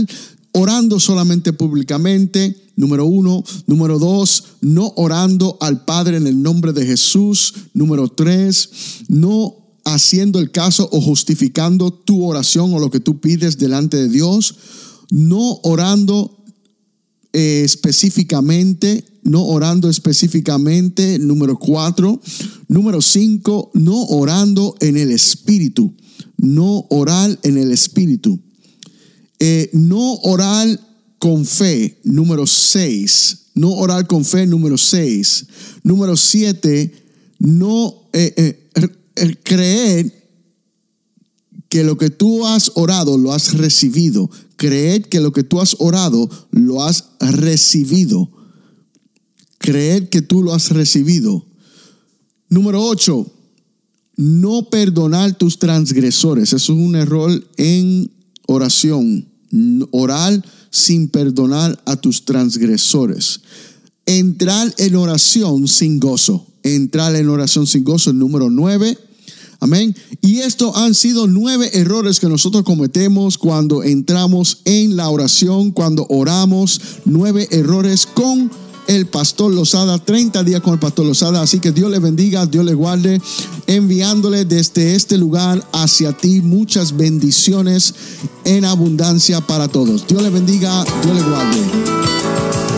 Orando 0.57 1.01
solamente 1.01 1.53
públicamente, 1.53 2.57
número 2.77 3.07
uno. 3.07 3.43
Número 3.67 3.99
dos, 3.99 4.45
no 4.61 4.93
orando 4.95 5.59
al 5.61 5.85
Padre 5.85 6.17
en 6.17 6.29
el 6.29 6.41
nombre 6.41 6.73
de 6.73 6.87
Jesús. 6.87 7.55
Número 7.73 8.07
tres, 8.07 8.71
no 9.09 9.64
haciendo 9.85 10.39
el 10.39 10.51
caso 10.51 10.89
o 10.93 11.01
justificando 11.01 11.93
tu 11.93 12.25
oración 12.25 12.73
o 12.75 12.79
lo 12.79 12.91
que 12.91 13.01
tú 13.01 13.21
pides 13.21 13.59
delante 13.59 13.97
de 13.97 14.09
Dios, 14.09 14.57
no 15.11 15.61
orando 15.63 16.45
eh, 17.33 17.63
específicamente, 17.65 19.05
no 19.23 19.45
orando 19.45 19.91
específicamente, 19.91 21.19
número 21.19 21.59
cuatro. 21.59 22.21
Número 22.69 23.03
cinco, 23.03 23.71
no 23.75 24.05
orando 24.07 24.75
en 24.81 24.97
el 24.97 25.11
Espíritu, 25.11 25.95
no 26.37 26.87
orar 26.91 27.39
en 27.43 27.59
el 27.59 27.73
Espíritu. 27.73 28.41
Eh, 29.39 29.71
no 29.73 30.15
orar 30.23 30.81
con 31.19 31.45
fe, 31.45 32.01
número 32.05 32.47
seis. 32.47 33.51
No 33.55 33.73
orar 33.73 34.07
con 34.07 34.25
fe, 34.25 34.47
número 34.47 34.79
seis. 34.79 35.47
Número 35.83 36.17
siete, 36.17 36.93
no... 37.39 38.09
Eh, 38.13 38.64
el 39.17 39.39
creer 39.39 40.25
que 41.69 41.83
lo 41.83 41.99
que 41.99 42.11
tú 42.11 42.47
has 42.47 42.73
orado 42.75 43.19
lo 43.19 43.33
has 43.33 43.55
recibido. 43.55 44.31
Creer 44.57 45.09
que 45.09 45.21
lo 45.21 45.33
que 45.33 45.43
tú 45.43 45.61
has 45.61 45.77
orado 45.81 46.31
lo 46.51 46.83
has 46.83 47.05
recibido. 47.19 48.31
Creer 49.59 50.09
que 50.09 50.23
tú 50.23 50.43
lo 50.43 50.55
has 50.55 50.71
recibido. 50.71 51.45
Número 52.49 52.81
8. 52.81 53.27
No 54.17 54.69
perdonar 54.71 55.37
tus 55.37 55.59
transgresores. 55.59 56.53
Eso 56.53 56.73
es 56.73 56.79
un 56.79 56.95
error 56.95 57.45
en 57.57 58.11
oración. 58.47 59.27
Orar 59.91 60.45
sin 60.71 61.09
perdonar 61.09 61.83
a 61.87 61.97
tus 61.97 62.25
transgresores. 62.25 63.41
Entrar 64.07 64.73
en 64.79 64.95
oración 64.95 65.67
sin 65.67 65.99
gozo 65.99 66.54
entrar 66.65 67.15
en 67.15 67.29
oración 67.29 67.67
sin 67.67 67.85
gozo, 67.85 68.11
el 68.11 68.19
número 68.19 68.51
nueve. 68.51 68.99
Amén. 69.61 69.95
Y 70.21 70.41
estos 70.41 70.77
han 70.77 70.95
sido 70.95 71.27
nueve 71.27 71.71
errores 71.73 72.21
que 72.21 72.29
nosotros 72.29 72.65
cometemos 72.65 73.39
cuando 73.39 73.83
entramos 73.83 74.59
en 74.65 74.97
la 74.97 75.09
oración, 75.09 75.71
cuando 75.71 76.07
oramos. 76.11 76.81
Nueve 77.05 77.49
errores 77.51 78.07
con 78.07 78.51
el 78.87 79.07
pastor 79.07 79.53
Lozada, 79.53 79.99
30 79.99 80.45
días 80.45 80.61
con 80.61 80.75
el 80.75 80.81
pastor 80.81 81.07
Lozada. 81.07 81.41
Así 81.41 81.61
que 81.61 81.73
Dios 81.73 81.91
le 81.91 81.99
bendiga, 81.99 82.47
Dios 82.47 82.65
le 82.65 82.75
guarde, 82.75 83.21
enviándole 83.67 84.45
desde 84.45 84.95
este 84.95 85.17
lugar 85.17 85.67
hacia 85.73 86.13
ti 86.13 86.41
muchas 86.43 86.97
bendiciones 86.97 87.95
en 88.45 88.65
abundancia 88.65 89.41
para 89.41 89.69
todos. 89.69 90.07
Dios 90.07 90.23
le 90.23 90.31
bendiga, 90.31 90.85
Dios 91.03 91.17
le 91.17 91.23
guarde. 91.23 92.74